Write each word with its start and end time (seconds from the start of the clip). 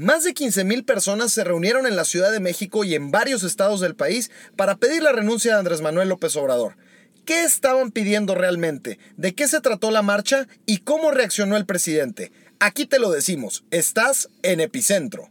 Más 0.00 0.24
de 0.24 0.32
15.000 0.32 0.86
personas 0.86 1.30
se 1.30 1.44
reunieron 1.44 1.86
en 1.86 1.94
la 1.94 2.06
Ciudad 2.06 2.32
de 2.32 2.40
México 2.40 2.84
y 2.84 2.94
en 2.94 3.10
varios 3.10 3.42
estados 3.42 3.80
del 3.80 3.94
país 3.94 4.30
para 4.56 4.76
pedir 4.76 5.02
la 5.02 5.12
renuncia 5.12 5.52
de 5.52 5.58
Andrés 5.58 5.82
Manuel 5.82 6.08
López 6.08 6.34
Obrador. 6.36 6.78
¿Qué 7.26 7.44
estaban 7.44 7.90
pidiendo 7.90 8.34
realmente? 8.34 8.98
¿De 9.18 9.34
qué 9.34 9.46
se 9.46 9.60
trató 9.60 9.90
la 9.90 10.00
marcha? 10.00 10.48
¿Y 10.64 10.78
cómo 10.78 11.10
reaccionó 11.10 11.58
el 11.58 11.66
presidente? 11.66 12.32
Aquí 12.60 12.86
te 12.86 12.98
lo 12.98 13.10
decimos, 13.10 13.64
estás 13.70 14.30
en 14.42 14.60
Epicentro. 14.60 15.30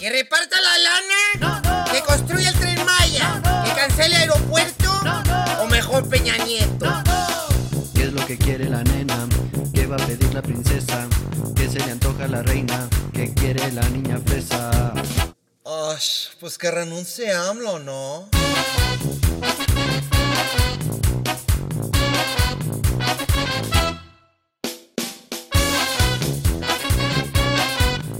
Que 0.00 0.10
reparta 0.10 0.56
la 0.60 0.78
lana, 0.78 1.86
que 1.92 2.00
construya 2.00 2.48
el 2.48 2.58
tren 2.58 2.84
Maya, 2.84 3.40
que 3.64 3.80
cancele 3.80 4.16
el 4.16 4.22
aeropuerto, 4.22 4.90
o 5.60 5.66
mejor 5.68 6.08
Peña 6.08 6.36
Nieto. 6.38 6.51
Quiere 8.42 8.68
la 8.68 8.82
nena? 8.82 9.28
¿Qué 9.72 9.86
va 9.86 9.96
a 9.96 10.06
pedir 10.06 10.34
la 10.34 10.42
princesa? 10.42 11.08
¿Qué 11.54 11.68
se 11.68 11.78
le 11.78 11.92
antoja 11.92 12.24
a 12.24 12.28
la 12.28 12.42
reina? 12.42 12.88
¿Qué 13.12 13.32
quiere 13.34 13.70
la 13.72 13.88
niña 13.90 14.18
fresa? 14.26 14.92
Ash, 15.64 16.30
pues 16.40 16.58
que 16.58 16.70
renuncie 16.70 17.32
AMLO, 17.32 17.78
¿no? 17.78 18.28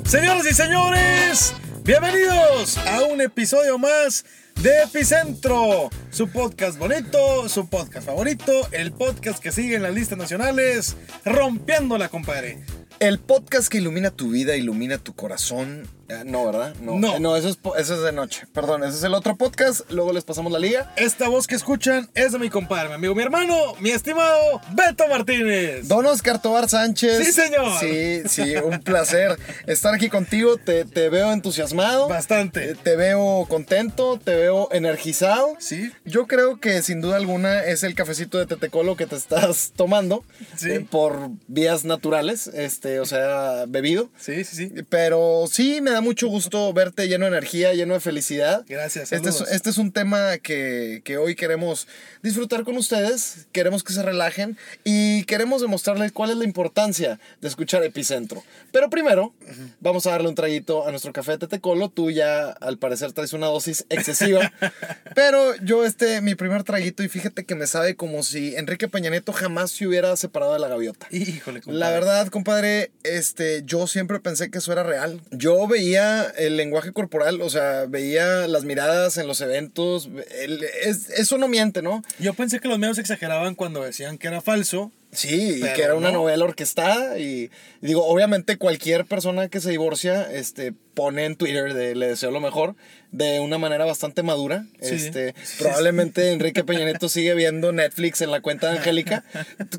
Señoras 0.07 0.47
y 0.47 0.55
señores, 0.55 1.55
bienvenidos 1.85 2.79
a 2.79 3.03
un 3.03 3.21
episodio 3.23 3.79
más 3.79 4.25
de 4.63 4.83
Epicentro, 4.85 5.91
su 6.11 6.29
podcast 6.29 6.79
bonito, 6.79 7.49
su 7.49 7.69
podcast 7.69 8.07
favorito, 8.07 8.53
el 8.71 8.93
podcast 8.93 9.43
que 9.43 9.51
sigue 9.51 9.75
en 9.75 9.83
las 9.83 9.93
listas 9.93 10.17
nacionales, 10.17 10.97
rompiéndola, 11.25 12.09
compadre. 12.09 12.65
El 13.01 13.19
podcast 13.19 13.67
que 13.67 13.79
ilumina 13.79 14.13
tu 14.13 14.31
vida, 14.31 14.55
ilumina 14.55 14.99
tu 14.99 15.15
corazón. 15.15 15.89
Eh, 16.21 16.23
no, 16.25 16.45
¿verdad? 16.47 16.75
No, 16.81 16.99
No. 16.99 17.17
Eh, 17.17 17.21
no 17.21 17.37
eso, 17.37 17.49
es, 17.49 17.59
eso 17.79 17.95
es 17.95 18.03
de 18.03 18.13
noche. 18.13 18.47
Perdón, 18.53 18.85
ese 18.85 18.97
es 18.99 19.03
el 19.05 19.15
otro 19.15 19.37
podcast. 19.37 19.91
Luego 19.91 20.13
les 20.13 20.25
pasamos 20.25 20.53
la 20.53 20.59
liga. 20.59 20.93
Esta 20.97 21.29
voz 21.29 21.47
que 21.47 21.55
escuchan 21.55 22.11
es 22.15 22.33
de 22.33 22.39
mi 22.39 22.51
compadre, 22.51 22.89
mi 22.89 22.95
amigo, 22.97 23.15
mi 23.15 23.23
hermano, 23.23 23.57
mi 23.81 23.91
estimado 23.91 24.61
Beto 24.75 25.07
Martínez. 25.09 25.89
Don 25.89 26.05
Oscar 26.07 26.41
Tobar 26.43 26.69
Sánchez. 26.69 27.25
Sí, 27.25 27.33
señor. 27.33 27.79
Sí, 27.81 28.23
sí, 28.29 28.55
un 28.57 28.81
placer 28.81 29.39
estar 29.67 29.95
aquí 29.95 30.09
contigo. 30.09 30.57
Te, 30.57 30.85
te 30.85 31.09
veo 31.09 31.33
entusiasmado. 31.33 32.09
Bastante. 32.09 32.71
Eh, 32.73 32.77
Te 32.83 32.97
veo 32.97 33.47
contento, 33.49 34.19
te 34.23 34.35
veo 34.35 34.69
energizado. 34.73 35.55
Sí. 35.59 35.91
Yo 36.05 36.27
creo 36.27 36.61
que 36.61 36.83
sin 36.83 37.01
duda 37.01 37.17
alguna 37.17 37.65
es 37.65 37.83
el 37.83 37.95
cafecito 37.95 38.39
de 38.39 38.47
Tetecolo 38.47 38.97
que 38.97 39.07
te 39.07 39.17
estás 39.17 39.73
tomando 39.77 40.25
Sí. 40.57 40.71
eh, 40.71 40.87
por 40.89 41.31
vías 41.47 41.85
naturales, 41.85 42.47
este, 42.49 43.01
o 43.01 43.07
sea, 43.07 43.65
bebido. 43.69 44.11
Sí, 44.19 44.45
sí, 44.45 44.57
sí. 44.57 44.73
Pero 44.89 45.45
sí, 45.51 45.81
me 45.81 45.91
da 45.91 46.01
mucho 46.03 46.29
gusto 46.29 46.73
verte 46.73 47.09
lleno 47.09 47.25
de 47.25 47.31
energía, 47.31 47.73
lleno 47.73 47.95
de 47.95 48.01
felicidad. 48.01 48.65
Gracias, 48.69 49.13
Este 49.13 49.29
es, 49.31 49.41
este 49.41 49.71
es 49.71 49.79
un 49.79 49.93
tema 49.93 50.39
que, 50.39 51.01
que 51.05 51.17
hoy 51.17 51.35
queremos 51.35 51.87
disfrutar 52.23 52.65
con 52.65 52.77
ustedes, 52.77 53.47
queremos 53.53 53.83
que 53.83 53.93
se 53.93 54.03
relajen 54.03 54.57
y 54.85 55.25
queremos 55.25 55.63
demostrarles 55.63 56.13
cuál 56.13 56.31
es 56.31 56.37
la 56.37 56.45
importancia 56.45 57.19
de 57.41 57.49
escuchar 57.49 57.83
Epicentro. 57.83 58.43
Pero 58.73 58.91
primero, 58.91 59.33
vamos 59.81 60.07
a 60.07 60.11
darle 60.11 60.29
un 60.29 60.35
traguito 60.35 60.87
a 60.87 60.91
nuestro 60.91 61.13
café 61.13 61.33
de 61.33 61.39
Tetecolo. 61.39 61.89
Tú 61.89 62.11
ya, 62.11 62.51
al 62.51 62.79
parecer, 62.79 63.13
traes 63.13 63.33
una 63.33 63.47
dosis 63.47 63.85
excesiva. 63.89 64.53
pero 65.15 65.55
yo, 65.57 65.85
este, 65.85 66.21
mi 66.21 66.35
primer 66.35 66.65
traguito, 66.65 67.03
y 67.03 67.09
fíjate 67.09 67.45
que 67.45 67.55
me 67.55 67.67
sabe 67.67 67.97
como 67.97 68.23
si 68.23 68.55
Enrique 68.57 68.89
Peña 68.89 69.11
Nieto 69.11 69.33
jamás 69.33 69.71
se 69.73 69.87
hubiera 69.87 70.17
separado 70.17 70.55
de 70.55 70.59
la 70.59 70.69
gaviota. 70.69 71.07
Híjole, 71.11 71.61
compadre. 71.61 71.79
La 71.79 71.91
verdad, 71.91 72.29
compadre, 72.29 72.93
este, 73.03 73.63
yo 73.65 73.87
siempre 73.87 74.21
pensé 74.21 74.51
que 74.51 74.59
eso 74.59 74.73
era 74.73 74.83
real. 74.83 75.21
Yo 75.31 75.67
veía 75.67 75.92
el 75.95 76.57
lenguaje 76.57 76.93
corporal, 76.93 77.41
o 77.43 77.51
sea, 77.51 77.85
veía 77.89 78.47
las 78.49 78.65
miradas 78.65 79.17
en 79.19 79.27
los 79.27 79.41
eventos. 79.41 80.09
el- 80.41 80.63
es- 80.83 81.11
eso 81.11 81.39
no 81.39 81.49
miente, 81.49 81.83
¿no? 81.83 82.03
Yo 82.19 82.35
pensé 82.35 82.61
que 82.61 82.69
los 82.69 82.79
medios 82.79 82.99
exageraban 82.99 83.55
cuando 83.55 83.83
decían 83.83 84.19
que 84.19 84.29
era 84.29 84.41
falso. 84.41 84.91
Sí, 85.15 85.59
y 85.59 85.75
que 85.75 85.83
era 85.83 85.95
una 85.95 86.11
no. 86.11 86.21
novela 86.21 86.45
orquestada. 86.45 87.19
Y, 87.19 87.51
y 87.83 87.87
digo, 87.87 88.07
obviamente 88.07 88.57
cualquier 88.57 89.05
persona 89.05 89.49
que 89.49 89.61
se 89.61 89.69
divorcia, 89.71 90.33
este, 90.33 90.73
pone 90.95 91.25
en 91.25 91.37
Twitter 91.37 91.75
de 91.75 91.95
le 91.95 92.07
deseo 92.09 92.31
lo 92.31 92.41
mejor, 92.41 92.75
de 93.11 93.41
una 93.41 93.59
manera 93.59 93.85
bastante 93.85 94.23
madura. 94.23 94.65
Sí. 94.81 94.95
Este, 94.95 95.35
probablemente 95.59 96.33
Enrique 96.33 96.65
Peña 96.65 96.85
Nieto 96.85 97.09
sigue 97.09 97.35
viendo 97.35 97.73
Netflix 97.73 98.21
en 98.23 98.31
la 98.31 98.41
cuenta 98.41 98.71
de 98.71 98.79
Angélica. 98.79 99.25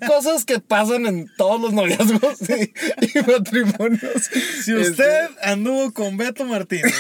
Cosas 0.08 0.46
que 0.46 0.60
pasan 0.60 1.06
en 1.08 1.30
todos 1.38 1.60
los 1.60 1.74
noviazgos 1.74 2.38
y, 2.50 2.74
y 3.18 3.22
matrimonios. 3.26 4.30
Si 4.64 4.72
Este, 4.72 4.80
usted 4.92 5.30
anduvo 5.42 5.94
con 5.94 6.18
Beto 6.18 6.46
Martínez 6.46 6.94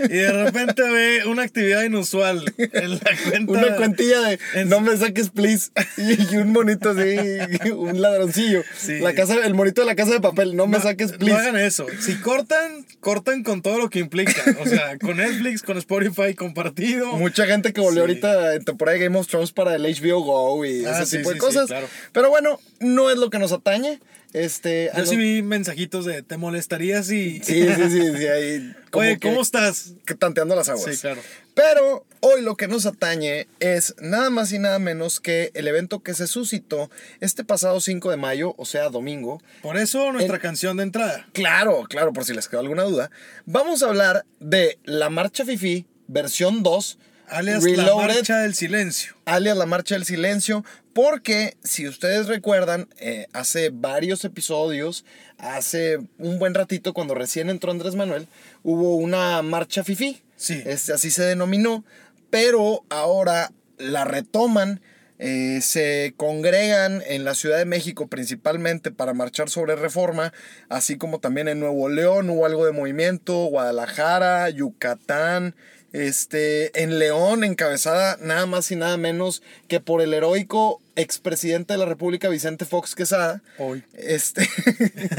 y 0.00 0.08
de 0.08 0.32
repente 0.44 0.82
ve 0.82 1.26
una 1.26 1.42
actividad 1.42 1.82
inusual 1.82 2.44
en 2.58 2.90
la 2.90 3.10
cuenta. 3.28 3.52
Una 3.52 3.76
cuentilla 3.76 4.20
de 4.20 4.38
en- 4.54 4.68
no 4.68 4.80
me 4.80 4.96
saques, 4.96 5.30
please. 5.30 5.70
Y, 5.96 6.34
y 6.34 6.36
un 6.38 6.52
monito 6.52 6.90
así, 6.90 7.70
un 7.70 8.00
ladroncillo. 8.00 8.62
Sí. 8.76 8.98
La 9.00 9.14
casa, 9.14 9.34
el 9.44 9.54
monito 9.54 9.80
de 9.82 9.86
la 9.86 9.94
casa 9.96 10.12
de 10.12 10.20
papel, 10.20 10.56
no 10.56 10.66
me 10.66 10.80
saques, 10.80 11.12
No 11.12 11.18
please. 11.18 11.38
hagan 11.40 11.56
eso. 11.56 11.86
Si 12.00 12.16
cortan, 12.16 12.84
cortan 13.00 13.42
con 13.48 13.62
todo 13.62 13.78
lo 13.78 13.88
que 13.88 13.98
implica. 13.98 14.44
O 14.60 14.66
sea, 14.66 14.98
con 15.00 15.16
Netflix, 15.16 15.62
con 15.62 15.78
Spotify 15.78 16.34
compartido. 16.34 17.12
Mucha 17.16 17.46
gente 17.46 17.72
que 17.72 17.80
volvió 17.80 17.94
Sí. 18.04 18.10
ahorita 18.10 18.54
en 18.56 18.64
temporada 18.64 18.98
de 18.98 19.04
Game 19.04 19.18
of 19.18 19.26
Thrones 19.26 19.52
para 19.52 19.74
el 19.74 19.82
HBO 19.84 20.20
Go 20.20 20.64
y 20.66 20.84
Ah, 20.84 21.00
ese 21.00 21.06
sí, 21.06 21.16
tipo 21.18 21.30
de 21.30 21.36
sí, 21.36 21.40
cosas. 21.40 21.66
claro. 21.66 21.88
Pero 22.12 22.28
bueno, 22.30 22.60
no 22.80 23.10
es 23.10 23.16
lo 23.16 23.30
que 23.30 23.38
nos 23.38 23.52
atañe. 23.52 24.00
Este, 24.34 24.90
Yo 24.94 25.06
sí 25.06 25.16
vi 25.16 25.40
mensajitos 25.40 26.04
de 26.04 26.22
¿te 26.22 26.36
molestaría 26.36 27.02
si. 27.02 27.40
sí, 27.42 27.66
sí, 27.66 27.90
sí, 27.90 28.16
sí, 28.18 28.26
ahí 28.26 28.74
como 28.90 29.02
Oye, 29.06 29.18
que- 29.18 29.28
¿cómo 29.30 29.40
estás? 29.40 29.94
que 30.04 30.14
tanteando 30.14 30.54
las 30.54 30.68
aguas. 30.68 30.94
Sí, 30.94 31.00
claro. 31.00 31.22
Pero 31.58 32.06
hoy 32.20 32.42
lo 32.42 32.56
que 32.56 32.68
nos 32.68 32.86
atañe 32.86 33.48
es 33.58 33.96
nada 34.00 34.30
más 34.30 34.52
y 34.52 34.60
nada 34.60 34.78
menos 34.78 35.18
que 35.18 35.50
el 35.54 35.66
evento 35.66 36.04
que 36.04 36.14
se 36.14 36.28
suscitó 36.28 36.88
este 37.20 37.42
pasado 37.42 37.80
5 37.80 38.12
de 38.12 38.16
mayo, 38.16 38.54
o 38.58 38.64
sea, 38.64 38.90
domingo, 38.90 39.42
Por 39.60 39.76
eso 39.76 40.12
nuestra 40.12 40.36
El- 40.36 40.40
canción 40.42 40.76
de 40.76 40.84
entrada. 40.84 41.26
Claro, 41.32 41.82
claro, 41.88 42.12
por 42.12 42.24
si 42.24 42.32
les 42.32 42.46
quedó 42.48 42.60
alguna 42.60 42.84
duda. 42.84 43.10
Vamos 43.44 43.82
a 43.82 43.88
hablar 43.88 44.24
de 44.38 44.78
la 44.84 45.10
Marcha 45.10 45.44
Fifi, 45.44 45.84
versión 46.06 46.62
2, 46.62 46.96
Alias 47.26 47.64
Reloaded, 47.64 47.86
la 47.86 48.14
marcha 48.14 48.38
del 48.38 48.54
silencio. 48.54 49.14
alias 49.24 49.56
la 49.56 49.66
Marcha 49.66 49.96
del 49.96 50.04
Silencio, 50.06 50.64
porque 50.94 51.56
si 51.64 51.86
ustedes 51.88 52.26
recuerdan, 52.28 52.88
eh, 53.00 53.26
hace 53.32 53.70
varios 53.70 54.24
episodios, 54.24 55.04
hace 55.38 55.98
un 56.18 56.38
buen 56.38 56.54
ratito, 56.54 56.94
cuando 56.94 57.14
recién 57.14 57.50
entró 57.50 57.70
Andrés 57.72 57.96
Manuel, 57.96 58.28
hubo 58.62 58.94
una 58.96 59.42
Marcha 59.42 59.82
Fifi. 59.84 60.22
Sí. 60.38 60.62
Este, 60.64 60.94
así 60.94 61.10
se 61.10 61.24
denominó, 61.24 61.84
pero 62.30 62.84
ahora 62.88 63.52
la 63.76 64.04
retoman. 64.06 64.80
eh, 65.18 65.58
se 65.62 66.14
congregan 66.16 67.02
en 67.06 67.24
la 67.24 67.34
Ciudad 67.34 67.58
de 67.58 67.64
México 67.64 68.06
principalmente 68.06 68.92
para 68.92 69.14
marchar 69.14 69.50
sobre 69.50 69.74
reforma, 69.74 70.32
así 70.68 70.96
como 70.96 71.18
también 71.18 71.48
en 71.48 71.58
Nuevo 71.58 71.88
León 71.88 72.30
hubo 72.30 72.46
algo 72.46 72.64
de 72.64 72.70
movimiento, 72.70 73.46
Guadalajara, 73.46 74.48
Yucatán, 74.50 75.56
este, 75.92 76.82
en 76.82 77.00
León 77.00 77.42
encabezada 77.42 78.16
nada 78.20 78.46
más 78.46 78.70
y 78.70 78.76
nada 78.76 78.96
menos 78.96 79.42
que 79.66 79.80
por 79.80 80.02
el 80.02 80.14
heroico 80.14 80.80
expresidente 80.94 81.74
de 81.74 81.78
la 81.78 81.86
República 81.86 82.28
Vicente 82.28 82.64
Fox 82.64 82.94
Quesada. 82.94 83.42
Hoy. 83.58 83.82
Este. 83.94 84.48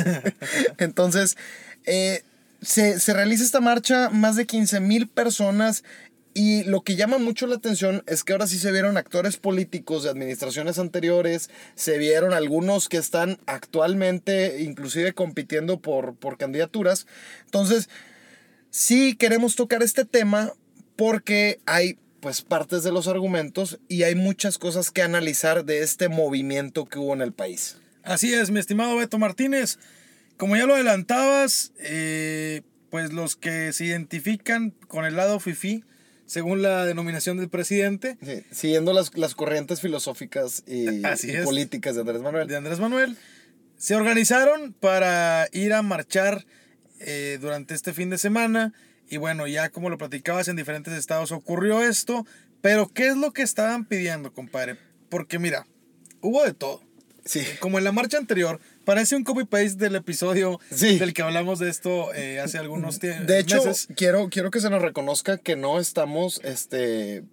Entonces, 0.77 1.35
eh, 1.85 2.23
se, 2.61 2.99
se 2.99 3.13
realiza 3.13 3.43
esta 3.43 3.61
marcha, 3.61 4.09
más 4.09 4.35
de 4.35 4.45
15 4.45 4.79
mil 4.79 5.07
personas. 5.07 5.83
Y 6.33 6.63
lo 6.63 6.83
que 6.83 6.95
llama 6.95 7.17
mucho 7.17 7.47
la 7.47 7.55
atención 7.55 8.03
es 8.05 8.23
que 8.23 8.33
ahora 8.33 8.47
sí 8.47 8.59
se 8.59 8.71
vieron 8.71 8.97
actores 8.97 9.37
políticos 9.37 10.03
de 10.03 10.09
administraciones 10.09 10.77
anteriores, 10.77 11.49
se 11.75 11.97
vieron 11.97 12.33
algunos 12.33 12.87
que 12.87 12.97
están 12.97 13.39
actualmente 13.47 14.61
inclusive 14.61 15.13
compitiendo 15.13 15.81
por, 15.81 16.15
por 16.15 16.37
candidaturas. 16.37 17.07
Entonces, 17.45 17.89
sí 18.69 19.15
queremos 19.15 19.55
tocar 19.55 19.81
este 19.81 20.05
tema 20.05 20.53
porque 20.95 21.59
hay 21.65 21.97
pues 22.19 22.41
partes 22.41 22.83
de 22.83 22.91
los 22.91 23.07
argumentos 23.07 23.79
y 23.87 24.03
hay 24.03 24.15
muchas 24.15 24.57
cosas 24.57 24.91
que 24.91 25.01
analizar 25.01 25.65
de 25.65 25.81
este 25.81 26.09
movimiento 26.09 26.85
que 26.85 26.99
hubo 26.99 27.13
en 27.13 27.21
el 27.21 27.33
país. 27.33 27.77
Así 28.03 28.33
es, 28.33 28.51
mi 28.51 28.59
estimado 28.59 28.97
Beto 28.97 29.17
Martínez. 29.17 29.79
Como 30.39 30.55
ya 30.55 30.65
lo 30.65 30.75
adelantabas, 30.75 31.73
eh, 31.79 32.61
pues 32.89 33.11
los 33.11 33.35
que 33.35 33.73
se 33.73 33.83
identifican 33.83 34.71
con 34.87 35.03
el 35.03 35.17
lado 35.17 35.37
FIFI, 35.41 35.83
según 36.25 36.61
la 36.61 36.85
denominación 36.85 37.35
del 37.35 37.49
presidente, 37.49 38.17
Sí, 38.23 38.45
siguiendo 38.49 38.93
las, 38.93 39.17
las 39.17 39.35
corrientes 39.35 39.81
filosóficas 39.81 40.63
y, 40.65 41.03
Así 41.03 41.27
y 41.27 41.35
es. 41.35 41.43
políticas 41.43 41.95
de 41.95 42.01
Andrés 42.01 42.21
Manuel. 42.21 42.47
de 42.47 42.55
Andrés 42.55 42.79
Manuel, 42.79 43.17
se 43.75 43.95
organizaron 43.95 44.71
para 44.71 45.49
ir 45.51 45.73
a 45.73 45.81
marchar 45.81 46.45
eh, 47.01 47.37
durante 47.41 47.73
este 47.73 47.91
fin 47.91 48.09
de 48.09 48.17
semana. 48.17 48.71
Y 49.09 49.17
bueno, 49.17 49.45
ya 49.45 49.67
como 49.67 49.89
lo 49.89 49.97
platicabas 49.97 50.47
en 50.47 50.55
diferentes 50.55 50.93
estados 50.93 51.33
ocurrió 51.33 51.83
esto. 51.83 52.25
Pero 52.61 52.87
¿qué 52.93 53.09
es 53.09 53.17
lo 53.17 53.33
que 53.33 53.41
estaban 53.41 53.83
pidiendo, 53.83 54.31
compadre? 54.31 54.77
Porque 55.09 55.37
mira, 55.37 55.67
hubo 56.21 56.45
de 56.45 56.53
todo. 56.53 56.81
Sí. 57.25 57.43
Como 57.59 57.77
en 57.77 57.83
la 57.83 57.91
marcha 57.91 58.17
anterior, 58.17 58.61
parece 58.89 59.15
un 59.15 59.23
copy-paste 59.23 59.75
del 59.75 59.95
episodio 59.95 60.59
Sí. 60.73 60.97
del 60.97 61.13
que 61.13 61.21
hablamos 61.21 61.59
de 61.59 61.69
esto 61.69 62.11
eh, 62.15 62.39
hace 62.39 62.57
algunos 62.57 62.99
tie- 62.99 63.19
De 63.25 63.39
hecho, 63.39 63.63
meses. 63.63 63.87
quiero, 63.95 64.29
quiero 64.29 64.49
que 64.49 64.59
se 64.59 64.69
nos 64.71 64.81
reconozca 64.81 65.37
que 65.37 65.55
no 65.55 65.79
estamos 65.79 66.41
este, 66.43 67.23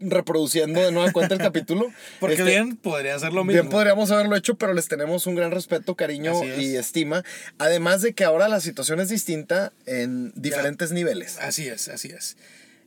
reproduciendo 0.00 0.80
de 0.80 0.90
nueva 0.90 1.12
cuenta 1.12 1.34
el 1.34 1.40
capítulo. 1.52 1.86
Porque 2.18 2.34
Este, 2.36 2.46
bien 2.50 2.76
podría 2.76 3.16
ser 3.18 3.32
lo 3.32 3.44
mismo. 3.44 3.62
Bien 3.62 3.70
podríamos 3.70 4.10
haberlo 4.10 4.34
hecho, 4.36 4.56
pero 4.56 4.74
les 4.74 4.88
tenemos 4.88 5.26
un 5.28 5.36
gran 5.36 5.52
respeto, 5.52 5.94
cariño 5.94 6.42
es. 6.42 6.58
y 6.58 6.76
estima. 6.76 7.22
Además 7.58 8.02
de 8.02 8.12
que 8.14 8.24
ahora 8.24 8.48
la 8.48 8.60
situación 8.60 9.00
es 9.00 9.08
distinta 9.08 9.72
en 9.86 10.32
diferentes 10.34 10.90
niveles. 10.92 11.38
Así 11.40 11.68
es, 11.68 11.88
así 11.88 12.08
es. 12.08 12.36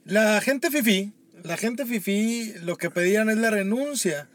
La 0.05 0.41
gente 0.41 0.69
fifí, 0.69 1.13
la 1.43 1.55
gente 1.57 1.85
fifí 1.85 2.53
lo 2.61 2.75
que 2.77 2.89
pedían 2.89 3.29
es 3.29 3.37
la 3.37 3.49
renuncia 3.51 4.27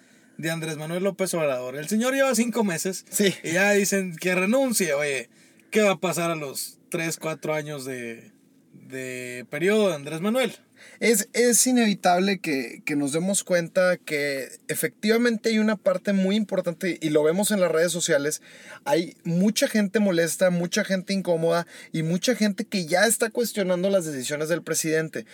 de 0.43 0.51
Andrés 0.51 0.77
Manuel 0.77 1.05
López 1.05 1.33
Obrador. 1.35 1.77
El 1.77 1.89
señor 1.89 2.15
lleva 2.15 2.35
cinco 2.35 2.65
meses 2.65 3.05
Sí. 3.09 3.33
y 3.45 3.53
ya 3.53 3.71
dicen 3.73 4.17
que 4.17 4.35
renuncie. 4.35 4.93
Oye, 4.93 5.31
¿qué 5.71 5.83
va 5.83 5.93
a 5.93 6.01
pasar 6.01 6.33
a 6.33 6.35
los 6.35 6.79
tres, 6.91 7.17
cuatro 7.17 7.55
años 7.55 7.85
de, 7.85 8.33
de 8.73 9.47
periodo 9.51 9.89
de 9.89 9.95
Andrés 9.95 10.21
Manuel? 10.21 10.53
Es, 10.99 11.29
es 11.33 11.65
inevitable 11.69 12.41
que, 12.41 12.83
que 12.85 12.97
nos 12.97 13.13
demos 13.13 13.45
cuenta 13.45 13.97
que 13.99 14.49
efectivamente 14.67 15.51
hay 15.51 15.61
una 15.61 15.77
parte 15.77 16.13
muy 16.13 16.35
importante 16.35 16.99
y 17.01 17.11
lo 17.11 17.23
vemos 17.23 17.53
en 17.53 17.61
las 17.61 17.71
redes 17.71 17.93
sociales. 17.93 18.43
Hay 18.85 19.15
mucha 19.23 19.69
gente 19.69 20.01
molesta, 20.01 20.51
mucha 20.51 20.83
gente 20.85 21.13
incómoda 21.13 21.69
y 21.93 22.03
mucha 22.03 22.35
gente 22.35 22.65
que 22.65 22.87
ya 22.87 23.07
está 23.07 23.31
cuestionando 23.31 23.91
las 23.91 24.07
decisiones 24.07 24.49
del 24.49 24.63
presidente. 24.65 25.25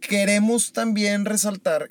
Queremos 0.00 0.72
también 0.72 1.26
resaltar 1.26 1.90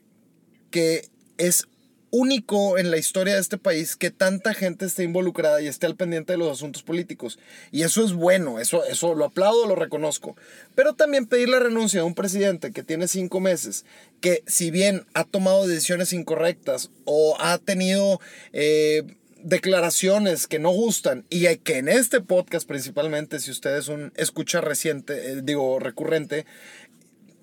que 0.71 1.09
es 1.37 1.67
único 2.11 2.77
en 2.77 2.91
la 2.91 2.97
historia 2.97 3.35
de 3.35 3.41
este 3.41 3.57
país 3.57 3.95
que 3.95 4.11
tanta 4.11 4.53
gente 4.53 4.85
esté 4.85 5.03
involucrada 5.03 5.61
y 5.61 5.67
esté 5.67 5.85
al 5.85 5.95
pendiente 5.95 6.33
de 6.33 6.37
los 6.37 6.51
asuntos 6.51 6.83
políticos. 6.83 7.39
Y 7.71 7.83
eso 7.83 8.03
es 8.03 8.13
bueno, 8.13 8.59
eso, 8.59 8.83
eso 8.85 9.15
lo 9.15 9.25
aplaudo, 9.25 9.67
lo 9.67 9.75
reconozco. 9.75 10.35
Pero 10.75 10.93
también 10.93 11.25
pedir 11.25 11.49
la 11.49 11.59
renuncia 11.59 12.01
de 12.01 12.05
un 12.05 12.15
presidente 12.15 12.71
que 12.71 12.83
tiene 12.83 13.07
cinco 13.07 13.39
meses, 13.39 13.85
que 14.21 14.43
si 14.47 14.71
bien 14.71 15.05
ha 15.13 15.23
tomado 15.23 15.67
decisiones 15.67 16.13
incorrectas 16.13 16.91
o 17.05 17.37
ha 17.39 17.57
tenido... 17.57 18.19
eh, 18.53 19.03
declaraciones 19.41 20.47
que 20.47 20.59
no 20.59 20.69
gustan 20.69 21.25
y 21.29 21.55
que 21.59 21.77
en 21.77 21.87
este 21.87 22.19
podcast 22.19 22.67
principalmente 22.67 23.39
si 23.39 23.51
usted 23.51 23.77
es 23.77 23.87
un 23.87 24.11
escucha 24.17 24.59
reciente 24.59 25.31
eh, 25.31 25.41
digo 25.41 25.79
recurrente 25.79 26.45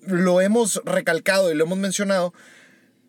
lo 0.01 0.39
hemos 0.41 0.81
recalcado 0.85 1.51
y 1.51 1.55
lo 1.55 1.63
hemos 1.63 1.79
mencionado 1.79 2.33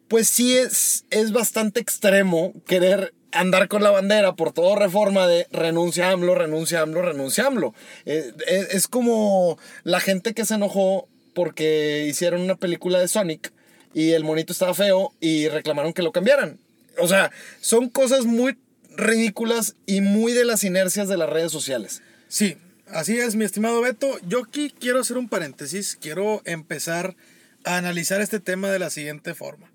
pues 0.08 0.28
sí 0.28 0.56
es, 0.56 1.04
es 1.10 1.32
bastante 1.32 1.80
extremo 1.80 2.52
querer 2.66 3.14
andar 3.32 3.68
con 3.68 3.82
la 3.82 3.90
bandera 3.90 4.34
por 4.34 4.52
todo 4.52 4.74
reforma 4.74 5.26
de 5.26 5.46
renuncia 5.52 6.10
AMLO, 6.10 6.34
renuncia 6.34 6.80
AMLO, 6.80 7.02
renuncia 7.02 7.46
AMLO. 7.46 7.74
Eh, 8.06 8.32
es, 8.46 8.74
es 8.74 8.88
como 8.88 9.58
la 9.84 10.00
gente 10.00 10.34
que 10.34 10.44
se 10.44 10.54
enojó 10.54 11.08
porque 11.34 12.06
hicieron 12.08 12.40
una 12.40 12.56
película 12.56 12.98
de 12.98 13.08
Sonic 13.08 13.52
y 13.94 14.12
el 14.12 14.24
monito 14.24 14.52
estaba 14.52 14.74
feo 14.74 15.12
y 15.20 15.48
reclamaron 15.48 15.92
que 15.92 16.02
lo 16.02 16.12
cambiaran. 16.12 16.58
O 16.98 17.06
sea, 17.06 17.30
son 17.60 17.88
cosas 17.88 18.24
muy 18.24 18.58
ridículas 18.96 19.76
y 19.86 20.00
muy 20.00 20.32
de 20.32 20.44
las 20.44 20.64
inercias 20.64 21.08
de 21.08 21.16
las 21.16 21.30
redes 21.30 21.52
sociales. 21.52 22.02
Sí, 22.26 22.56
así 22.88 23.18
es, 23.18 23.36
mi 23.36 23.44
estimado 23.44 23.80
Beto. 23.80 24.18
Yo 24.26 24.42
aquí 24.42 24.74
quiero 24.78 25.00
hacer 25.00 25.16
un 25.16 25.28
paréntesis. 25.28 25.96
Quiero 26.00 26.42
empezar 26.44 27.16
a 27.64 27.76
analizar 27.76 28.20
este 28.20 28.40
tema 28.40 28.70
de 28.70 28.78
la 28.78 28.90
siguiente 28.90 29.34
forma. 29.34 29.70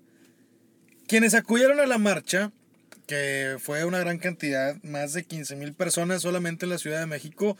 Quienes 1.06 1.34
acudieron 1.34 1.80
a 1.80 1.86
la 1.86 1.98
marcha, 1.98 2.50
que 3.06 3.56
fue 3.60 3.84
una 3.84 3.98
gran 3.98 4.18
cantidad, 4.18 4.82
más 4.82 5.12
de 5.12 5.24
15 5.24 5.56
mil 5.56 5.74
personas 5.74 6.22
solamente 6.22 6.64
en 6.64 6.70
la 6.70 6.78
Ciudad 6.78 7.00
de 7.00 7.06
México, 7.06 7.58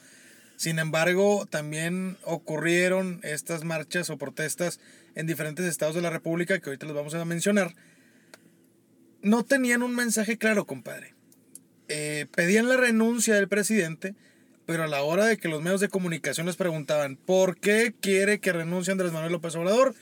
sin 0.57 0.79
embargo, 0.79 1.47
también 1.51 2.17
ocurrieron 2.25 3.21
estas 3.23 3.65
marchas 3.65 4.09
o 4.09 4.17
protestas 4.17 4.81
en 5.15 5.27
diferentes 5.27 5.67
estados 5.67 5.95
de 5.95 6.01
la 6.01 6.11
República 6.11 6.59
que 6.59 6.71
ahorita 6.71 6.87
les 6.87 6.95
vamos 6.95 7.15
a 7.15 7.25
mencionar. 7.25 7.75
No 9.21 9.45
tenían 9.45 9.83
un 9.83 9.95
mensaje 9.95 10.39
claro, 10.39 10.67
compadre. 10.67 11.15
Eh, 11.89 12.27
pedían 12.35 12.69
la 12.69 12.79
renuncia 12.79 13.35
del 13.35 13.49
presidente, 13.49 14.15
pero 14.65 14.85
a 14.85 14.89
la 14.89 15.03
hora 15.03 15.27
de 15.27 15.37
que 15.37 15.49
los 15.49 15.61
medios 15.61 15.81
de 15.81 15.89
comunicación 15.89 16.47
les 16.47 16.57
preguntaban 16.57 17.17
por 17.17 17.59
qué 17.59 17.95
quiere 18.01 18.41
que 18.41 18.53
renuncie 18.53 18.93
Andrés 18.93 19.13
Manuel 19.13 19.33
López 19.33 19.55
Obrador, 19.57 19.95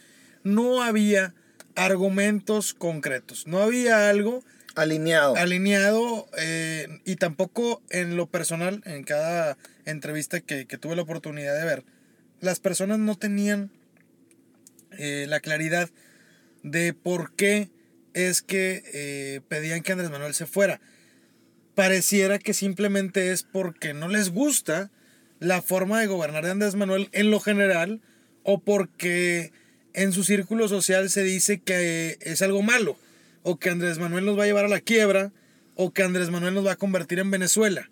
no 0.45 0.83
había 0.83 1.35
argumentos 1.77 2.75
concretos, 2.75 3.47
no 3.47 3.59
había 3.59 4.09
algo 4.09 4.43
Alineado. 4.75 5.37
alineado 5.37 6.29
eh, 6.39 7.01
y 7.05 7.17
tampoco 7.17 7.83
en 7.91 8.17
lo 8.17 8.27
personal, 8.27 8.83
en 8.87 9.05
cada 9.05 9.59
entrevista 9.85 10.41
que, 10.41 10.67
que 10.67 10.79
tuve 10.79 10.97
la 10.97 11.03
oportunidad 11.03 11.59
de 11.59 11.65
ver, 11.65 11.85
las 12.41 12.59
personas 12.59 12.99
no 12.99 13.17
tenían 13.17 13.71
eh, 14.99 15.27
la 15.29 15.41
claridad 15.41 15.91
de 16.63 16.93
por 16.93 17.35
qué 17.35 17.71
es 18.15 18.43
que 18.43 18.83
eh, 18.93 19.41
pedían 19.49 19.83
que 19.83 19.93
Andrés 19.93 20.11
Manuel 20.11 20.35
se 20.35 20.47
fuera. 20.47 20.81
Pareciera 21.75 22.39
que 22.39 22.53
simplemente 22.53 23.33
es 23.33 23.43
porque 23.43 23.95
no 23.95 24.09
les 24.09 24.31
gusta 24.31 24.91
la 25.39 25.63
forma 25.63 26.01
de 26.01 26.07
gobernar 26.07 26.45
de 26.45 26.51
Andrés 26.51 26.75
Manuel 26.75 27.09
en 27.13 27.31
lo 27.31 27.41
general 27.41 28.01
o 28.43 28.61
porque 28.61 29.53
en 29.95 30.13
su 30.13 30.25
círculo 30.25 30.69
social 30.69 31.11
se 31.11 31.23
dice 31.23 31.61
que 31.61 32.19
es 32.21 32.43
algo 32.43 32.63
malo 32.63 32.97
o 33.43 33.59
que 33.59 33.71
Andrés 33.71 33.99
Manuel 33.99 34.25
nos 34.25 34.39
va 34.39 34.45
a 34.45 34.47
llevar 34.47 34.65
a 34.65 34.69
la 34.69 34.81
quiebra 34.81 35.33
o 35.75 35.93
que 35.93 36.03
Andrés 36.03 36.31
Manuel 36.31 36.55
nos 36.55 36.67
va 36.67 36.73
a 36.73 36.77
convertir 36.77 37.19
en 37.19 37.31
Venezuela. 37.31 37.91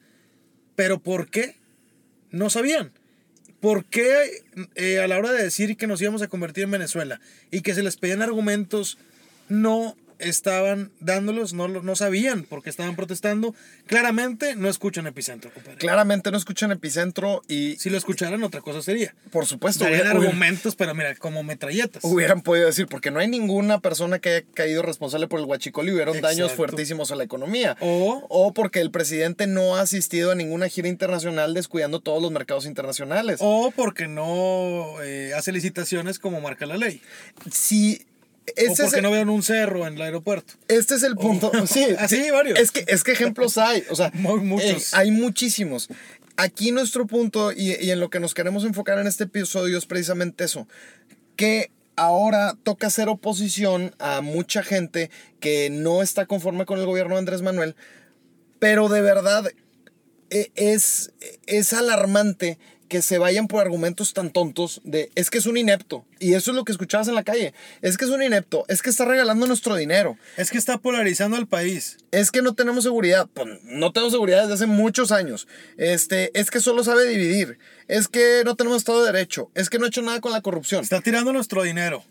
Pero 0.76 1.00
¿por 1.00 1.28
qué? 1.28 1.56
No 2.30 2.50
sabían. 2.50 2.92
¿Por 3.60 3.84
qué 3.84 4.42
eh, 4.74 5.00
a 5.00 5.08
la 5.08 5.18
hora 5.18 5.32
de 5.32 5.42
decir 5.42 5.76
que 5.76 5.86
nos 5.86 6.00
íbamos 6.00 6.22
a 6.22 6.28
convertir 6.28 6.64
en 6.64 6.70
Venezuela 6.70 7.20
y 7.50 7.60
que 7.60 7.74
se 7.74 7.82
les 7.82 7.96
pedían 7.96 8.22
argumentos 8.22 8.96
no 9.48 9.96
estaban 10.20 10.92
dándolos, 11.00 11.52
no, 11.52 11.68
no 11.68 11.96
sabían 11.96 12.44
por 12.44 12.62
qué 12.62 12.70
estaban 12.70 12.96
protestando? 12.96 13.54
Claramente 13.86 14.54
no 14.56 14.68
escuchan 14.68 15.06
Epicentro, 15.06 15.52
compadre. 15.52 15.78
Claramente 15.78 16.30
no 16.30 16.36
escuchan 16.38 16.70
Epicentro 16.72 17.42
y, 17.48 17.76
Si 17.76 17.90
lo 17.90 17.98
escucharan, 17.98 18.42
otra 18.42 18.60
cosa 18.60 18.82
sería. 18.82 19.14
por 19.30 19.46
supuesto, 19.46 19.84
Darían 19.84 20.00
hubiera- 20.02 20.18
hubiera- 20.18 20.30
argumentos, 20.30 20.76
pero 20.76 20.94
mira, 20.94 21.14
como 21.16 21.42
metralletas. 21.42 22.04
hubieran 22.04 22.42
podido 22.42 22.66
decir, 22.66 22.86
porque 22.86 23.10
no 23.10 23.18
hay 23.20 23.28
ninguna 23.28 23.80
persona 23.80 24.18
que 24.18 24.28
haya 24.30 24.46
caído 24.54 24.82
responsable 24.82 25.26
por 25.28 25.40
el 25.40 25.46
huachicol 25.46 25.88
y 25.88 25.92
hubieron 25.92 26.20
daños 26.20 26.52
fuertísimos 26.52 27.10
a 27.10 27.16
la 27.16 27.24
economía. 27.24 27.76
O- 27.80 28.24
o 28.28 28.54
porque 28.54 28.80
el 28.80 28.90
presidente 28.90 29.46
no 29.46 29.76
ha 29.76 29.80
asistido 29.82 30.30
a 30.30 30.34
ninguna 30.34 30.68
gira 30.68 30.88
internacional 30.88 31.54
descuidando 31.54 32.00
todos 32.00 32.22
los 32.22 32.30
mercados 32.30 32.66
internacionales. 32.66 33.38
O 33.40 33.72
porque 33.74 34.06
no 34.08 35.00
eh, 35.02 35.32
hace 35.36 35.52
licitaciones 35.52 36.18
como 36.18 36.40
marca 36.40 36.66
la 36.66 36.76
ley. 36.76 37.00
Si 38.46 38.64
O 38.68 38.74
porque 38.76 38.96
el, 38.96 39.02
no 39.02 39.10
vean 39.10 39.28
un 39.28 39.42
cerro 39.42 39.86
en 39.86 39.94
el 39.94 40.02
aeropuerto. 40.02 40.54
este 40.68 40.94
es 40.96 41.02
el 41.02 41.14
punto. 41.16 41.50
Sí, 41.66 41.84
Así, 41.98 42.16
sí, 42.24 42.30
varios. 42.30 42.58
Es 42.58 42.70
que, 42.72 42.84
es 42.88 43.04
que 43.04 43.12
ejemplos 43.12 43.58
hay. 43.58 43.84
O 43.90 43.96
sea, 43.96 44.10
Muy- 44.14 44.40
muchos. 44.40 44.92
eh, 44.92 44.96
hay 44.96 45.10
muchísimos. 45.10 45.88
Aquí 46.36 46.70
nuestro 46.72 47.06
punto 47.06 47.52
y, 47.52 47.74
y 47.80 47.90
en 47.90 48.00
lo 48.00 48.08
que 48.10 48.18
nos 48.20 48.34
queremos 48.34 48.64
enfocar 48.64 48.98
en 48.98 49.06
este 49.06 49.24
episodio 49.24 49.76
es 49.78 49.86
precisamente 49.86 50.44
eso. 50.44 50.66
Que 51.36 51.70
ahora 51.96 52.56
toca 52.62 52.86
hacer 52.86 53.08
oposición 53.08 53.94
a 53.98 54.20
mucha 54.22 54.62
gente 54.62 55.10
que 55.38 55.68
no 55.70 56.02
está 56.02 56.24
conforme 56.26 56.64
con 56.64 56.78
el 56.78 56.86
gobierno 56.86 57.14
de 57.14 57.18
Andrés 57.20 57.42
Manuel, 57.42 57.76
pero 58.58 58.88
de 58.88 59.02
verdad 59.02 59.50
e- 60.30 60.50
es, 60.54 61.12
es 61.46 61.72
alarmante 61.74 62.58
que 62.90 63.02
se 63.02 63.18
vayan 63.18 63.46
por 63.46 63.62
argumentos 63.62 64.12
tan 64.12 64.30
tontos 64.30 64.82
de 64.84 65.10
es 65.14 65.30
que 65.30 65.38
es 65.38 65.46
un 65.46 65.56
inepto. 65.56 66.04
Y 66.18 66.34
eso 66.34 66.50
es 66.50 66.56
lo 66.56 66.64
que 66.64 66.72
escuchabas 66.72 67.06
en 67.06 67.14
la 67.14 67.22
calle. 67.22 67.54
Es 67.82 67.96
que 67.96 68.04
es 68.04 68.10
un 68.10 68.20
inepto. 68.22 68.64
Es 68.68 68.82
que 68.82 68.90
está 68.90 69.04
regalando 69.04 69.46
nuestro 69.46 69.76
dinero. 69.76 70.18
Es 70.36 70.50
que 70.50 70.58
está 70.58 70.76
polarizando 70.76 71.36
al 71.36 71.46
país. 71.46 71.98
Es 72.10 72.32
que 72.32 72.42
no 72.42 72.54
tenemos 72.54 72.82
seguridad. 72.82 73.28
Pues 73.32 73.46
no 73.62 73.92
tenemos 73.92 74.12
seguridad 74.12 74.42
desde 74.42 74.54
hace 74.54 74.66
muchos 74.66 75.12
años. 75.12 75.46
Este, 75.78 76.38
es 76.38 76.50
que 76.50 76.60
solo 76.60 76.82
sabe 76.82 77.06
dividir. 77.06 77.58
Es 77.86 78.08
que 78.08 78.42
no 78.44 78.56
tenemos 78.56 78.78
Estado 78.78 79.04
de 79.04 79.12
Derecho. 79.12 79.50
Es 79.54 79.70
que 79.70 79.78
no 79.78 79.84
ha 79.84 79.88
hecho 79.88 80.02
nada 80.02 80.20
con 80.20 80.32
la 80.32 80.42
corrupción. 80.42 80.82
Está 80.82 81.00
tirando 81.00 81.32
nuestro 81.32 81.62
dinero. 81.62 82.02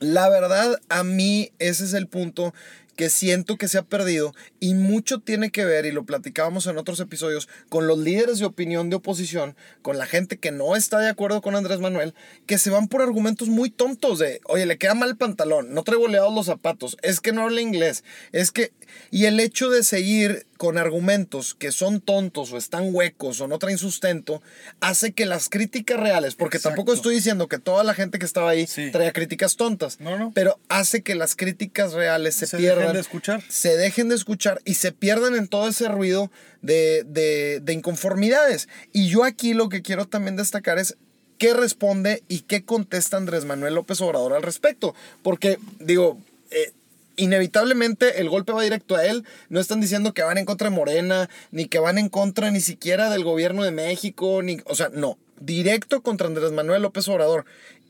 La 0.00 0.28
verdad, 0.28 0.78
a 0.90 1.02
mí 1.02 1.50
ese 1.58 1.84
es 1.84 1.94
el 1.94 2.06
punto 2.06 2.54
que 3.00 3.08
siento 3.08 3.56
que 3.56 3.66
se 3.66 3.78
ha 3.78 3.82
perdido 3.82 4.34
y 4.60 4.74
mucho 4.74 5.20
tiene 5.20 5.48
que 5.50 5.64
ver, 5.64 5.86
y 5.86 5.90
lo 5.90 6.04
platicábamos 6.04 6.66
en 6.66 6.76
otros 6.76 7.00
episodios, 7.00 7.48
con 7.70 7.86
los 7.86 7.98
líderes 7.98 8.40
de 8.40 8.44
opinión 8.44 8.90
de 8.90 8.96
oposición, 8.96 9.56
con 9.80 9.96
la 9.96 10.04
gente 10.04 10.36
que 10.36 10.50
no 10.52 10.76
está 10.76 10.98
de 10.98 11.08
acuerdo 11.08 11.40
con 11.40 11.56
Andrés 11.56 11.80
Manuel, 11.80 12.12
que 12.44 12.58
se 12.58 12.68
van 12.68 12.88
por 12.88 13.00
argumentos 13.00 13.48
muy 13.48 13.70
tontos 13.70 14.18
de, 14.18 14.42
oye, 14.44 14.66
le 14.66 14.76
queda 14.76 14.92
mal 14.92 15.08
el 15.08 15.16
pantalón, 15.16 15.72
no 15.72 15.82
trae 15.82 15.96
boleados 15.96 16.34
los 16.34 16.44
zapatos, 16.44 16.98
es 17.00 17.22
que 17.22 17.32
no 17.32 17.44
habla 17.44 17.62
inglés, 17.62 18.04
es 18.32 18.50
que... 18.50 18.70
Y 19.12 19.26
el 19.26 19.38
hecho 19.38 19.70
de 19.70 19.84
seguir 19.84 20.46
con 20.56 20.76
argumentos 20.76 21.54
que 21.54 21.70
son 21.72 22.00
tontos 22.00 22.52
o 22.52 22.58
están 22.58 22.92
huecos 22.92 23.40
o 23.40 23.46
no 23.46 23.58
traen 23.60 23.78
sustento, 23.78 24.42
hace 24.80 25.12
que 25.12 25.24
las 25.26 25.48
críticas 25.48 25.98
reales, 26.00 26.34
porque 26.34 26.58
tampoco 26.58 26.92
estoy 26.92 27.14
diciendo 27.14 27.46
que 27.48 27.58
toda 27.60 27.82
la 27.84 27.94
gente 27.94 28.18
que 28.18 28.26
estaba 28.26 28.50
ahí 28.50 28.66
Sí. 28.66 28.90
traía 28.90 29.12
críticas 29.12 29.56
tontas, 29.56 30.00
No, 30.00 30.18
no. 30.18 30.32
pero 30.34 30.58
hace 30.68 31.02
que 31.02 31.14
las 31.14 31.34
críticas 31.36 31.92
reales 31.94 32.34
se, 32.34 32.46
Se 32.48 32.58
pierdan 32.58 32.89
de 32.94 33.00
escuchar. 33.00 33.42
Se 33.48 33.76
dejen 33.76 34.08
de 34.08 34.14
escuchar 34.14 34.60
y 34.64 34.74
se 34.74 34.92
pierdan 34.92 35.34
en 35.34 35.48
todo 35.48 35.68
ese 35.68 35.88
ruido 35.88 36.30
de, 36.62 37.04
de, 37.06 37.60
de 37.60 37.72
inconformidades. 37.72 38.68
Y 38.92 39.08
yo 39.08 39.24
aquí 39.24 39.54
lo 39.54 39.68
que 39.68 39.82
quiero 39.82 40.06
también 40.06 40.36
destacar 40.36 40.78
es 40.78 40.96
qué 41.38 41.54
responde 41.54 42.22
y 42.28 42.40
qué 42.40 42.64
contesta 42.64 43.16
Andrés 43.16 43.44
Manuel 43.44 43.74
López 43.74 44.00
Obrador 44.00 44.34
al 44.34 44.42
respecto. 44.42 44.94
Porque, 45.22 45.58
digo, 45.78 46.18
eh, 46.50 46.72
inevitablemente 47.16 48.20
el 48.20 48.28
golpe 48.28 48.52
va 48.52 48.62
directo 48.62 48.96
a 48.96 49.04
él. 49.04 49.24
No 49.48 49.60
están 49.60 49.80
diciendo 49.80 50.12
que 50.12 50.22
van 50.22 50.38
en 50.38 50.44
contra 50.44 50.68
de 50.68 50.76
Morena, 50.76 51.30
ni 51.50 51.66
que 51.66 51.78
van 51.78 51.98
en 51.98 52.08
contra 52.08 52.50
ni 52.50 52.60
siquiera 52.60 53.10
del 53.10 53.24
gobierno 53.24 53.62
de 53.62 53.70
México, 53.70 54.42
ni, 54.42 54.58
o 54.66 54.74
sea, 54.74 54.90
no, 54.92 55.18
directo 55.40 56.02
contra 56.02 56.26
Andrés 56.26 56.52
Manuel 56.52 56.82
López 56.82 57.08
Obrador. 57.08 57.44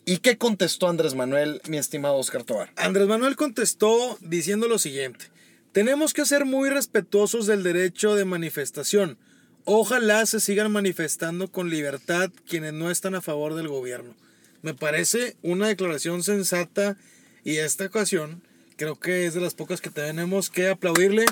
¿Y 0.04 0.18
qué 0.18 0.38
contestó 0.38 0.88
Andrés 0.88 1.14
Manuel, 1.14 1.60
mi 1.68 1.76
estimado 1.76 2.16
Oscar 2.16 2.44
Tobar? 2.44 2.72
Andrés 2.76 3.06
Manuel 3.06 3.36
contestó 3.36 4.18
diciendo 4.20 4.66
lo 4.66 4.78
siguiente. 4.78 5.26
Tenemos 5.72 6.14
que 6.14 6.24
ser 6.24 6.46
muy 6.46 6.68
respetuosos 6.68 7.46
del 7.46 7.62
derecho 7.62 8.14
de 8.14 8.24
manifestación. 8.24 9.18
Ojalá 9.64 10.26
se 10.26 10.40
sigan 10.40 10.72
manifestando 10.72 11.52
con 11.52 11.70
libertad 11.70 12.30
quienes 12.48 12.72
no 12.72 12.90
están 12.90 13.14
a 13.14 13.20
favor 13.20 13.54
del 13.54 13.68
gobierno. 13.68 14.16
Me 14.62 14.74
parece 14.74 15.36
una 15.42 15.68
declaración 15.68 16.22
sensata 16.22 16.96
y 17.44 17.56
esta 17.56 17.86
ocasión 17.86 18.42
creo 18.76 18.98
que 18.98 19.26
es 19.26 19.34
de 19.34 19.40
las 19.40 19.54
pocas 19.54 19.80
que 19.80 19.90
tenemos 19.90 20.50
que 20.50 20.68
aplaudirle 20.68 21.24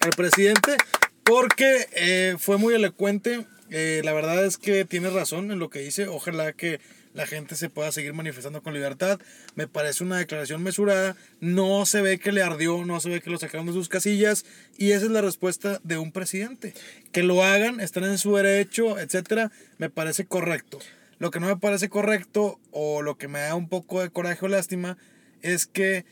al 0.00 0.10
presidente 0.10 0.76
porque 1.22 1.86
eh, 1.92 2.36
fue 2.38 2.56
muy 2.56 2.74
elocuente. 2.74 3.46
Eh, 3.70 4.00
la 4.04 4.12
verdad 4.12 4.44
es 4.44 4.58
que 4.58 4.84
tiene 4.84 5.10
razón 5.10 5.50
en 5.50 5.58
lo 5.58 5.70
que 5.70 5.80
dice. 5.80 6.08
Ojalá 6.08 6.52
que 6.54 6.80
la 7.16 7.26
gente 7.26 7.56
se 7.56 7.70
pueda 7.70 7.90
seguir 7.92 8.12
manifestando 8.12 8.62
con 8.62 8.74
libertad. 8.74 9.18
Me 9.54 9.66
parece 9.66 10.04
una 10.04 10.18
declaración 10.18 10.62
mesurada. 10.62 11.16
No 11.40 11.86
se 11.86 12.02
ve 12.02 12.18
que 12.18 12.30
le 12.30 12.42
ardió, 12.42 12.84
no 12.84 13.00
se 13.00 13.08
ve 13.08 13.22
que 13.22 13.30
lo 13.30 13.38
sacaron 13.38 13.66
de 13.66 13.72
sus 13.72 13.88
casillas. 13.88 14.44
Y 14.76 14.90
esa 14.90 15.06
es 15.06 15.10
la 15.10 15.22
respuesta 15.22 15.80
de 15.82 15.96
un 15.96 16.12
presidente. 16.12 16.74
Que 17.12 17.22
lo 17.22 17.42
hagan, 17.42 17.80
están 17.80 18.04
en 18.04 18.18
su 18.18 18.36
derecho, 18.36 18.98
etcétera, 18.98 19.50
me 19.78 19.88
parece 19.88 20.26
correcto. 20.26 20.78
Lo 21.18 21.30
que 21.30 21.40
no 21.40 21.46
me 21.46 21.56
parece 21.56 21.88
correcto, 21.88 22.60
o 22.70 23.00
lo 23.00 23.16
que 23.16 23.28
me 23.28 23.38
da 23.38 23.54
un 23.54 23.70
poco 23.70 24.02
de 24.02 24.10
coraje 24.10 24.44
o 24.44 24.48
lástima, 24.48 24.98
es 25.40 25.64
que 25.64 26.04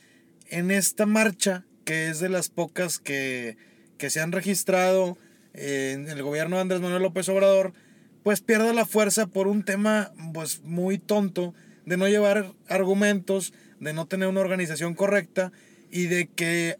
en 0.49 0.70
esta 0.70 1.04
marcha, 1.04 1.66
que 1.84 2.08
es 2.08 2.18
de 2.18 2.30
las 2.30 2.49
pocas 2.49 2.99
que, 2.99 3.58
que 3.99 4.08
se 4.08 4.20
han 4.20 4.32
registrado 4.32 5.18
en 5.52 6.08
el 6.08 6.23
gobierno 6.23 6.56
de 6.56 6.62
Andrés 6.62 6.80
Manuel 6.80 7.02
López 7.02 7.28
Obrador, 7.28 7.75
pues 8.24 8.40
pierda 8.40 8.72
la 8.72 8.86
fuerza 8.86 9.28
por 9.28 9.46
un 9.46 9.64
tema 9.64 10.12
pues 10.32 10.62
muy 10.62 10.98
tonto 10.98 11.54
de 11.84 11.98
no 11.98 12.08
llevar 12.08 12.52
argumentos, 12.68 13.52
de 13.78 13.92
no 13.92 14.06
tener 14.06 14.28
una 14.28 14.40
organización 14.40 14.94
correcta 14.94 15.52
y 15.90 16.06
de 16.06 16.26
que, 16.26 16.78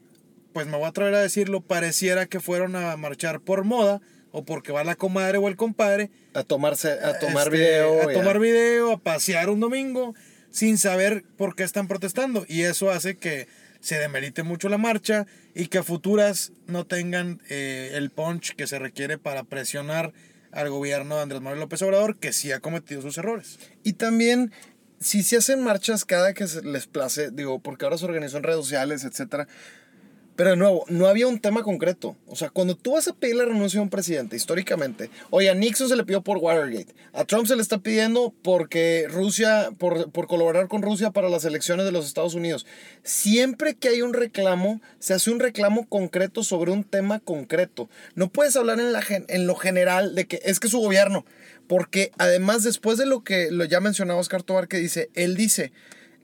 pues 0.55 0.67
me 0.67 0.77
voy 0.77 0.87
a 0.87 0.89
atrever 0.89 1.15
a 1.15 1.21
decirlo, 1.21 1.61
pareciera 1.61 2.27
que 2.27 2.41
fueron 2.41 2.75
a 2.75 2.97
marchar 2.97 3.41
por 3.41 3.65
moda 3.65 4.01
o 4.33 4.45
porque 4.45 4.73
va 4.73 4.83
la 4.85 4.97
comadre 4.97 5.39
o 5.39 5.47
el 5.47 5.57
compadre 5.57 6.11
A 6.33 6.43
tomarse, 6.43 6.93
a 6.93 7.19
tomar 7.19 7.49
este, 7.49 7.59
video. 7.59 8.09
a 8.09 8.13
tomar 8.13 8.41
video, 8.41 8.93
a 8.93 8.99
pasear 8.99 9.51
un 9.51 9.61
domingo 9.61 10.15
sin 10.51 10.79
saber 10.79 11.25
por 11.37 11.55
qué 11.55 11.63
están 11.63 11.89
protestando 11.89 12.47
y 12.49 12.63
eso 12.63 12.91
hace 12.91 13.19
que 13.19 13.49
se 13.81 13.99
demerite 13.99 14.45
mucho 14.45 14.71
la 14.71 14.79
marcha 14.79 15.27
y 15.55 15.67
que 15.67 15.79
a 15.79 15.83
futuras 15.83 16.53
no 16.67 16.87
tengan 16.87 17.43
eh, 17.51 17.91
el 17.95 18.11
punch 18.11 18.55
que 18.55 18.67
se 18.67 18.79
requiere 18.79 19.19
para 19.19 19.45
presionar 19.45 20.15
al 20.55 20.71
gobierno 20.71 21.17
de 21.17 21.23
Andrés 21.23 21.41
Manuel 21.43 21.61
López 21.61 21.83
Obrador 21.83 22.17
que 22.17 22.33
sí 22.33 22.53
ha 22.53 22.61
cometido 22.61 23.03
sus 23.03 23.19
errores. 23.19 23.59
Y 23.83 23.95
también, 23.95 24.53
si 25.01 25.23
se 25.23 25.37
hacen 25.37 25.63
marchas 25.63 26.05
cada 26.05 26.33
que 26.33 26.47
se 26.47 26.63
les 26.63 26.87
place, 26.87 27.31
digo, 27.31 27.59
porque 27.61 27.85
ahora 27.85 27.99
se 27.99 28.05
organizó 28.05 28.37
en 28.37 28.45
redes 28.45 28.61
sociales, 28.61 29.05
etcétera. 29.05 29.49
Pero 30.37 30.51
de 30.51 30.57
nuevo, 30.57 30.85
no 30.89 31.07
había 31.07 31.29
un 31.29 31.39
tema 31.39 31.63
concreto. 31.63 32.17
O 32.27 32.35
sea, 32.35 32.51
cuando 32.51 32.77
tú 32.77 32.93
vas 32.93 33.07
a 33.07 33.13
pedir 33.13 33.37
la 33.37 33.45
renuncia 33.45 33.79
a 33.79 33.83
un 33.83 33.91
presidente, 33.91 34.35
históricamente, 34.35 35.11
oye, 35.31 35.49
a 35.49 35.55
Nixon 35.55 35.89
se 35.89 35.97
le 35.97 36.05
pidió 36.05 36.23
por 36.23 36.39
Watergate, 36.39 36.93
a 37.13 37.25
Trump 37.25 37.47
se 37.47 37.55
le 37.55 37.63
está 37.63 37.79
pidiendo 37.79 38.35
porque 38.43 39.07
Rusia, 39.09 39.71
por, 39.79 40.11
por 40.11 40.27
colaborar 40.27 40.67
con 40.67 40.83
Rusia 40.83 41.13
para 41.13 41.29
las 41.29 41.45
elecciones 41.45 41.87
de 41.87 41.93
los 41.93 42.07
Estados 42.07 42.35
Unidos. 42.35 42.67
Siempre 43.05 43.75
que 43.75 43.89
hay 43.89 44.03
un 44.03 44.13
reclamo, 44.13 44.81
se 44.99 45.15
hace 45.15 45.31
un 45.31 45.39
reclamo 45.39 45.89
concreto 45.89 46.43
sobre 46.43 46.73
un 46.73 46.83
tema 46.83 47.21
concreto. 47.21 47.89
No 48.17 48.29
puedes 48.29 48.57
hablar 48.57 48.81
en, 48.81 48.93
la, 48.93 49.03
en 49.09 49.47
lo 49.47 49.55
general 49.55 50.17
de 50.17 50.27
que 50.27 50.41
es 50.45 50.59
que 50.59 50.69
su 50.69 50.81
gobierno, 50.81 51.25
porque 51.69 52.11
además 52.19 52.65
después 52.65 52.99
de 52.99 53.07
lo 53.07 53.23
que 53.23 53.51
lo 53.53 53.65
ya 53.65 53.81
mencionaba 53.81 54.21
Oscar 54.21 54.43
Tobar 54.43 54.67
que 54.67 54.79
dice, 54.79 55.11
él 55.15 55.37
dice, 55.37 55.73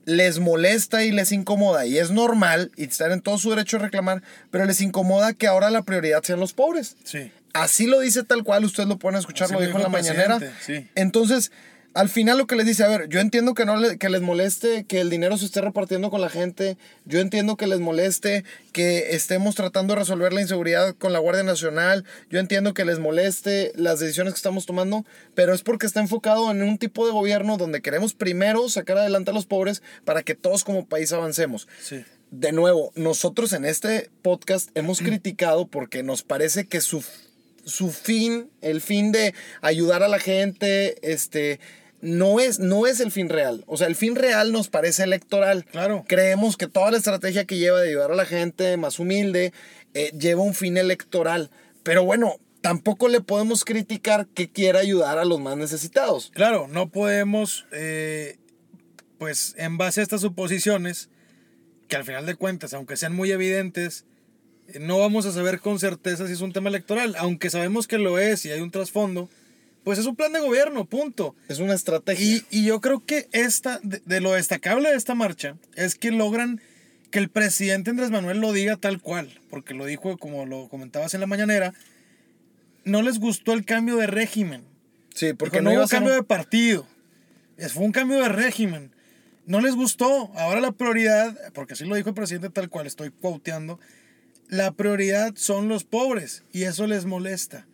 les 0.05 0.39
molesta 0.39 1.03
y 1.03 1.11
les 1.11 1.31
incomoda 1.31 1.85
y 1.85 1.97
es 1.97 2.11
normal 2.11 2.71
y 2.75 2.85
están 2.85 3.11
en 3.11 3.21
todo 3.21 3.37
su 3.37 3.49
derecho 3.49 3.77
a 3.77 3.81
reclamar, 3.81 4.23
pero 4.49 4.65
les 4.65 4.81
incomoda 4.81 5.33
que 5.33 5.47
ahora 5.47 5.69
la 5.69 5.83
prioridad 5.83 6.23
sean 6.23 6.39
los 6.39 6.53
pobres. 6.53 6.95
Sí. 7.03 7.31
Así 7.53 7.85
lo 7.85 7.99
dice 7.99 8.23
tal 8.23 8.43
cual, 8.43 8.63
ustedes 8.63 8.87
lo 8.87 8.97
pueden 8.97 9.19
escuchar, 9.19 9.45
Así 9.45 9.53
lo 9.53 9.61
dijo 9.61 9.77
en 9.77 9.83
la 9.83 9.89
mañanera. 9.89 10.39
sí. 10.65 10.87
Entonces, 10.95 11.51
al 11.93 12.07
final 12.09 12.37
lo 12.37 12.47
que 12.47 12.55
les 12.55 12.65
dice, 12.65 12.83
a 12.83 12.87
ver, 12.87 13.09
yo 13.09 13.19
entiendo 13.19 13.53
que 13.53 13.65
no 13.65 13.75
le- 13.77 13.97
que 13.97 14.09
les 14.09 14.21
moleste 14.21 14.85
que 14.85 15.01
el 15.01 15.09
dinero 15.09 15.37
se 15.37 15.45
esté 15.45 15.59
repartiendo 15.61 16.09
con 16.09 16.21
la 16.21 16.29
gente, 16.29 16.77
yo 17.05 17.19
entiendo 17.19 17.57
que 17.57 17.67
les 17.67 17.79
moleste 17.79 18.43
que 18.71 19.15
estemos 19.15 19.55
tratando 19.55 19.93
de 19.93 19.99
resolver 19.99 20.31
la 20.31 20.41
inseguridad 20.41 20.95
con 20.95 21.11
la 21.13 21.19
Guardia 21.19 21.43
Nacional, 21.43 22.05
yo 22.29 22.39
entiendo 22.39 22.73
que 22.73 22.85
les 22.85 22.99
moleste 22.99 23.73
las 23.75 23.99
decisiones 23.99 24.33
que 24.33 24.37
estamos 24.37 24.65
tomando, 24.65 25.05
pero 25.35 25.53
es 25.53 25.63
porque 25.63 25.85
está 25.85 25.99
enfocado 25.99 26.49
en 26.51 26.61
un 26.63 26.77
tipo 26.77 27.05
de 27.05 27.11
gobierno 27.11 27.57
donde 27.57 27.81
queremos 27.81 28.13
primero 28.13 28.69
sacar 28.69 28.97
adelante 28.97 29.31
a 29.31 29.33
los 29.33 29.45
pobres 29.45 29.81
para 30.05 30.23
que 30.23 30.35
todos 30.35 30.63
como 30.63 30.85
país 30.85 31.11
avancemos 31.11 31.67
Sí. 31.81 32.05
de 32.31 32.53
nuevo, 32.53 32.93
nosotros 32.95 33.51
en 33.51 33.65
este 33.65 34.09
podcast 34.21 34.69
hemos 34.75 34.99
criticado 35.01 35.67
porque 35.67 36.03
nos 36.03 36.23
parece 36.23 36.65
que 36.67 36.79
su, 36.79 37.03
su 37.65 37.91
fin, 37.91 38.49
el 38.61 38.81
fin 38.81 39.11
de 39.11 39.33
ayudar 39.61 40.03
a 40.03 40.07
la 40.07 40.19
gente, 40.19 40.95
este, 41.09 41.59
no 42.01 42.39
es, 42.39 42.59
no 42.59 42.87
es 42.87 42.99
el 42.99 43.11
fin 43.11 43.29
real. 43.29 43.63
O 43.67 43.77
sea, 43.77 43.87
el 43.87 43.95
fin 43.95 44.15
real 44.15 44.51
nos 44.51 44.67
parece 44.67 45.03
electoral. 45.03 45.65
Claro. 45.65 46.03
Creemos 46.07 46.57
que 46.57 46.67
toda 46.67 46.91
la 46.91 46.97
estrategia 46.97 47.45
que 47.45 47.57
lleva 47.57 47.79
de 47.79 47.89
ayudar 47.89 48.11
a 48.11 48.15
la 48.15 48.25
gente 48.25 48.75
más 48.77 48.99
humilde 48.99 49.53
eh, 49.93 50.11
lleva 50.17 50.41
un 50.41 50.53
fin 50.53 50.77
electoral. 50.77 51.51
Pero 51.83 52.03
bueno, 52.03 52.37
tampoco 52.61 53.07
le 53.07 53.21
podemos 53.21 53.65
criticar 53.65 54.27
que 54.27 54.49
quiera 54.49 54.79
ayudar 54.79 55.17
a 55.17 55.25
los 55.25 55.39
más 55.39 55.57
necesitados. 55.57 56.31
Claro, 56.33 56.67
no 56.67 56.89
podemos, 56.89 57.65
eh, 57.71 58.37
pues 59.17 59.55
en 59.57 59.77
base 59.77 59.99
a 59.99 60.03
estas 60.03 60.21
suposiciones, 60.21 61.09
que 61.87 61.97
al 61.97 62.05
final 62.05 62.25
de 62.25 62.35
cuentas, 62.35 62.73
aunque 62.73 62.97
sean 62.97 63.13
muy 63.13 63.31
evidentes, 63.31 64.05
no 64.79 64.97
vamos 64.99 65.25
a 65.25 65.31
saber 65.31 65.59
con 65.59 65.79
certeza 65.79 66.27
si 66.27 66.33
es 66.33 66.41
un 66.41 66.53
tema 66.53 66.69
electoral, 66.69 67.15
aunque 67.17 67.49
sabemos 67.49 67.87
que 67.87 67.97
lo 67.97 68.17
es 68.19 68.45
y 68.45 68.51
hay 68.51 68.61
un 68.61 68.71
trasfondo, 68.71 69.29
pues 69.83 69.97
es 69.99 70.05
un 70.05 70.15
plan 70.15 70.31
de 70.33 70.39
gobierno, 70.39 70.85
punto. 70.85 71.35
Es 71.47 71.59
una 71.59 71.73
estrategia. 71.73 72.25
Y, 72.25 72.45
y 72.51 72.65
yo 72.65 72.81
creo 72.81 73.03
que 73.05 73.27
esta, 73.31 73.79
de, 73.83 74.01
de 74.05 74.21
lo 74.21 74.33
destacable 74.33 74.89
de 74.89 74.95
esta 74.95 75.15
marcha 75.15 75.55
es 75.75 75.95
que 75.95 76.11
logran 76.11 76.61
que 77.09 77.19
el 77.19 77.29
presidente 77.29 77.89
Andrés 77.89 78.09
Manuel 78.11 78.39
lo 78.39 78.53
diga 78.53 78.77
tal 78.77 79.01
cual, 79.01 79.39
porque 79.49 79.73
lo 79.73 79.85
dijo 79.85 80.17
como 80.17 80.45
lo 80.45 80.69
comentabas 80.69 81.13
en 81.13 81.19
la 81.21 81.27
mañanera, 81.27 81.73
no 82.83 83.01
les 83.01 83.19
gustó 83.19 83.53
el 83.53 83.65
cambio 83.65 83.97
de 83.97 84.07
régimen. 84.07 84.63
sí, 85.13 85.33
porque 85.33 85.61
no, 85.61 85.71
no 85.73 85.79
hubo 85.81 85.87
cambio 85.87 86.11
un- 86.13 86.19
de 86.19 86.23
partido. 86.23 86.87
Es- 87.57 87.73
Fue 87.73 87.83
un 87.83 87.91
cambio 87.91 88.21
de 88.21 88.29
régimen. 88.29 88.91
No 89.45 89.59
les 89.59 89.75
gustó. 89.75 90.31
Ahora 90.35 90.61
la 90.61 90.71
prioridad, 90.71 91.35
porque 91.53 91.73
así 91.73 91.85
lo 91.85 91.95
dijo 91.95 92.09
el 92.09 92.15
presidente 92.15 92.49
tal 92.49 92.69
cual, 92.69 92.87
estoy 92.87 93.09
quoteando, 93.11 93.79
la 94.51 94.71
prioridad 94.73 95.33
son 95.35 95.67
los 95.67 95.83
pobres 95.83 96.43
y 96.53 96.63
eso 96.65 96.85
les 96.85 97.05
molesta. 97.05 97.65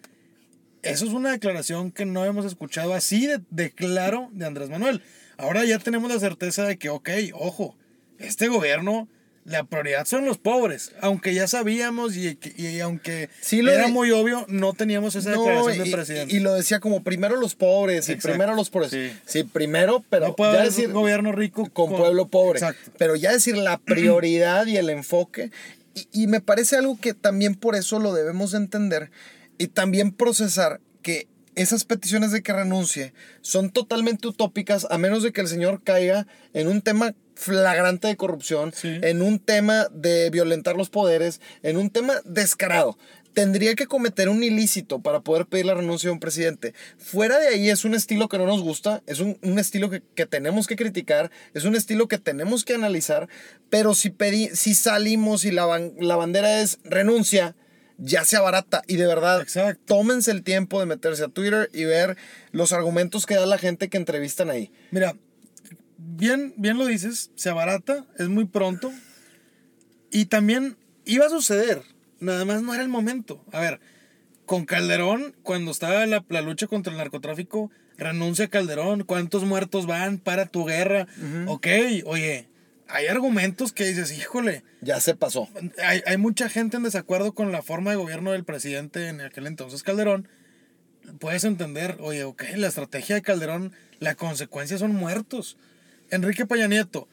Eso 0.84 1.06
es 1.06 1.12
una 1.12 1.32
declaración 1.32 1.92
que 1.92 2.06
no 2.06 2.24
hemos 2.24 2.46
escuchado 2.46 2.94
así 2.94 3.28
de, 3.28 3.42
de 3.50 3.72
claro 3.72 4.30
de 4.32 4.46
Andrés 4.46 4.70
Manuel. 4.70 5.02
Ahora 5.38 5.66
ya 5.66 5.80
tenemos 5.80 6.10
la 6.10 6.20
certeza 6.20 6.64
de 6.64 6.78
que, 6.78 6.88
ok, 6.90 7.10
ojo, 7.34 7.76
este 8.20 8.48
gobierno, 8.48 9.10
la 9.44 9.64
prioridad 9.64 10.06
son 10.06 10.26
los 10.26 10.38
pobres. 10.38 10.94
Aunque 11.02 11.34
ya 11.34 11.48
sabíamos 11.48 12.16
y, 12.16 12.38
y 12.58 12.80
aunque 12.80 13.30
Sí 13.42 13.62
lo 13.62 13.72
era 13.72 13.88
muy 13.88 14.12
obvio, 14.12 14.46
no 14.50 14.74
teníamos 14.74 15.16
esa 15.16 15.32
No, 15.32 15.44
declaración 15.44 15.78
del 15.80 15.92
presidente. 15.92 16.34
y- 16.34 16.38
y 16.38 16.40
lo 16.42 16.54
decía 16.54 16.80
como 16.80 17.04
primero 17.04 17.36
los 17.38 17.56
pobres 17.56 18.08
y 18.10 18.16
primero 18.16 18.56
los 18.56 18.70
pobres. 18.70 18.92
sí. 18.92 19.12
Sí, 19.26 19.44
primero, 19.44 20.06
pero 20.10 20.28
no 20.28 20.36
puede 20.36 20.52
ya 20.54 20.60
haber 20.60 20.70
decir 20.72 20.88
un 20.88 20.94
gobierno 20.94 21.32
rico 21.32 21.70
con 21.74 21.90
pueblo 21.96 22.28
pobre. 22.28 22.60
Exacto. 22.60 22.92
Pero 22.98 23.16
ya 23.16 23.32
decir 23.32 23.58
la 23.58 23.78
prioridad 23.78 24.68
y 24.68 24.78
el 24.78 24.90
enfoque. 24.90 25.50
Y, 25.98 26.08
y 26.24 26.28
me 26.28 26.42
parece 26.42 26.76
algo 26.76 26.98
que 27.00 27.14
también 27.14 27.56
por 27.56 27.76
eso 27.76 28.00
lo 28.00 28.14
debemos 28.14 28.52
de 28.52 28.58
entender 28.60 29.10
y 29.58 29.68
también 29.68 30.12
procesar 30.12 30.80
que 31.02 31.28
esas 31.56 31.86
peticiones 31.86 32.32
de 32.32 32.44
que 32.44 32.54
renuncie 32.54 33.14
son 33.42 33.72
totalmente 33.72 34.28
utópicas 34.28 34.86
a 34.92 35.00
menos 35.00 35.24
de 35.24 35.32
que 35.32 35.42
el 35.42 35.48
señor 35.48 35.82
caiga 35.84 36.28
en 36.54 36.68
un 36.68 36.82
tema 36.84 37.16
flagrante 37.34 38.08
de 38.08 38.16
corrupción, 38.18 38.72
Sí. 38.76 39.00
en 39.02 39.22
un 39.24 39.40
tema 39.40 39.88
de 39.92 40.30
violentar 40.30 40.76
los 40.76 40.90
poderes, 40.90 41.42
en 41.64 41.78
un 41.78 41.90
tema 41.90 42.14
descarado. 42.26 42.98
Tendría 43.38 43.76
que 43.76 43.86
cometer 43.86 44.30
un 44.30 44.42
ilícito 44.44 45.00
para 45.00 45.20
poder 45.20 45.46
pedir 45.46 45.68
la 45.68 45.76
renuncia 45.76 46.08
de 46.08 46.14
un 46.14 46.20
presidente. 46.20 46.74
Fuera 46.98 47.38
de 47.38 47.50
ahí 47.50 47.70
es 47.70 47.86
un 47.86 47.94
estilo 47.94 48.30
que 48.30 48.40
no 48.40 48.48
nos 48.48 48.64
gusta, 48.64 49.04
es 49.06 49.20
un, 49.20 49.38
un 49.44 49.60
estilo 49.60 49.92
que, 49.92 50.02
que 50.16 50.26
tenemos 50.26 50.66
que 50.66 50.76
criticar, 50.76 51.30
es 51.54 51.64
un 51.64 51.76
estilo 51.76 52.08
que 52.08 52.18
tenemos 52.18 52.66
que 52.66 52.74
analizar, 52.74 53.30
pero 53.70 53.94
si, 53.94 54.10
pedí, 54.10 54.50
si 54.56 54.74
salimos 54.74 55.46
y 55.46 55.52
la, 55.52 55.68
ban- 55.68 55.94
la 56.00 56.16
bandera 56.16 56.62
es 56.62 56.80
renuncia, 56.84 57.56
ya 58.00 58.26
sea 58.26 58.42
barata. 58.42 58.82
Y 58.88 58.96
de 58.96 59.06
verdad, 59.06 59.40
Exacto. 59.42 59.84
tómense 59.86 60.32
el 60.32 60.42
tiempo 60.42 60.80
de 60.80 60.88
meterse 60.88 61.24
a 61.24 61.28
Twitter 61.28 61.70
y 61.74 61.84
ver 61.84 62.18
los 62.52 62.74
argumentos 62.74 63.28
que 63.28 63.36
da 63.36 63.46
la 63.46 63.60
gente 63.60 63.88
que 63.88 63.98
entrevistan 63.98 64.50
ahí. 64.50 64.72
Mira, 64.90 65.16
bien, 66.00 66.56
bien 66.58 66.80
lo 66.80 66.88
dices, 66.88 67.30
se 67.36 67.52
abarata, 67.52 68.04
es 68.18 68.30
muy 68.30 68.46
pronto. 68.46 68.92
Y 70.10 70.26
también 70.26 70.76
iba 71.06 71.28
a 71.28 71.30
suceder, 71.30 71.84
nada 72.20 72.46
más 72.46 72.62
no 72.62 72.74
era 72.74 72.84
el 72.84 72.90
momento. 72.90 73.44
A 73.52 73.60
ver, 73.60 73.80
con 74.46 74.66
Calderón, 74.66 75.36
cuando 75.44 75.72
estaba 75.72 76.06
la, 76.06 76.24
la 76.30 76.42
lucha 76.42 76.68
contra 76.68 76.92
el 76.92 76.98
narcotráfico, 76.98 77.70
renuncia 77.98 78.48
Calderón, 78.48 79.04
¿cuántos 79.04 79.44
muertos 79.44 79.86
van 79.88 80.18
para 80.20 80.46
tu 80.46 80.66
guerra? 80.66 81.08
Ok, 81.48 81.68
oye, 82.06 82.48
hay 82.88 83.08
argumentos 83.08 83.74
que 83.74 83.86
dices, 83.86 84.18
híjole, 84.18 84.64
Ya 84.82 85.00
se 85.02 85.16
pasó. 85.16 85.50
hay, 85.84 86.02
hay 86.06 86.18
mucha 86.18 86.48
gente 86.50 86.78
en 86.78 86.84
desacuerdo 86.84 87.34
con 87.34 87.52
la 87.52 87.62
forma 87.62 87.92
de 87.92 87.98
gobierno 87.98 88.32
del 88.32 88.46
presidente 88.46 89.08
en 89.10 89.20
aquel 89.22 89.48
entonces 89.48 89.84
Calderón. 89.84 90.28
Puedes 91.20 91.44
entender, 91.46 91.98
oye, 92.02 92.24
ok, 92.24 92.44
la 92.58 92.68
estrategia 92.68 93.16
de 93.16 93.22
Calderón, 93.22 93.74
la 94.00 94.16
consecuencia 94.16 94.78
son 94.78 94.94
muertos. 94.94 95.58
Enrique 96.10 96.46
Peña 96.46 96.68
Nieto, 96.68 97.08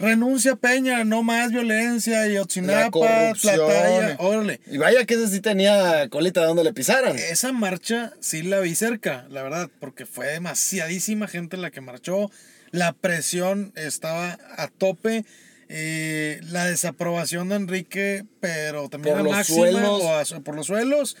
renuncia 0.00 0.56
Peña, 0.56 1.04
no 1.04 1.22
más 1.22 1.52
violencia, 1.52 2.26
y 2.26 2.34
La 2.34 2.42
Otzinapa. 2.42 3.32
Tlataya, 3.40 4.16
órale. 4.18 4.60
Y 4.66 4.78
vaya 4.78 5.04
que 5.04 5.14
ese 5.14 5.28
sí 5.28 5.40
tenía 5.40 6.08
colita 6.08 6.40
de 6.40 6.46
donde 6.48 6.64
le 6.64 6.72
pisaran. 6.72 7.16
Esa 7.16 7.52
marcha 7.52 8.12
sí 8.20 8.42
la 8.42 8.58
vi 8.60 8.74
cerca, 8.74 9.26
la 9.30 9.42
verdad, 9.42 9.70
porque 9.78 10.06
fue 10.06 10.26
demasiadísima 10.28 11.28
gente 11.28 11.56
la 11.56 11.70
que 11.70 11.80
marchó. 11.80 12.30
La 12.72 12.92
presión 12.92 13.72
estaba 13.76 14.38
a 14.56 14.68
tope. 14.68 15.24
eh, 15.72 16.40
la 16.50 16.66
desaprobación 16.66 17.48
de 17.48 17.54
Enrique, 17.54 18.24
pero 18.40 18.88
también 18.88 19.14
Por 19.14 19.20
a 19.20 19.22
los 19.22 19.32
máxima, 19.32 19.56
suelos. 19.56 20.02
o 20.02 20.18
a- 20.36 20.40
por 20.40 20.56
los 20.56 20.66
suelos. 20.66 21.16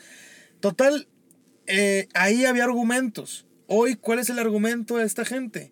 Total, 0.58 1.06
eh, 1.68 2.08
ahí 2.14 2.44
había 2.46 2.64
argumentos. 2.64 3.46
Hoy, 3.68 3.94
¿cuál 3.94 4.18
es 4.18 4.28
el 4.28 4.40
argumento 4.40 4.96
de 4.96 5.04
esta 5.06 5.24
gente? 5.24 5.70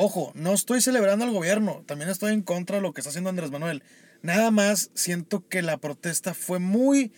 Ojo, 0.00 0.30
no 0.36 0.54
estoy 0.54 0.80
celebrando 0.80 1.24
al 1.24 1.32
gobierno, 1.32 1.82
también 1.84 2.08
estoy 2.08 2.32
en 2.32 2.42
contra 2.42 2.76
de 2.76 2.82
lo 2.82 2.92
que 2.92 3.00
está 3.00 3.08
haciendo 3.08 3.30
Andrés 3.30 3.50
Manuel. 3.50 3.82
Nada 4.22 4.52
más 4.52 4.92
siento 4.94 5.48
que 5.48 5.60
la 5.60 5.78
protesta 5.78 6.34
fue 6.34 6.60
muy, 6.60 7.10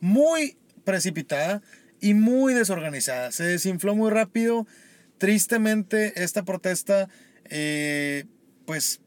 muy 0.00 0.58
precipitada 0.82 1.62
y 2.00 2.14
muy 2.14 2.52
desorganizada. 2.52 3.30
Se 3.30 3.44
desinfló 3.44 3.94
muy 3.94 4.10
rápido. 4.10 4.66
Tristemente, 5.18 6.24
esta 6.24 6.44
protesta, 6.44 7.08
eh, 7.50 8.24
pues, 8.66 9.00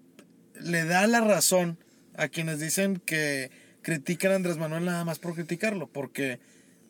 le 0.62 0.86
da 0.86 1.05
la 1.05 1.19
razón 1.19 1.77
a 2.15 2.29
quienes 2.29 2.62
dicen 2.62 2.96
que 2.96 3.51
critican 3.81 4.31
a 4.31 4.36
Andrés 4.36 4.55
Manuel 4.55 4.86
nada 4.86 5.03
más 5.03 5.19
por 5.19 5.36
criticarlo, 5.36 5.89
porque, 5.91 6.39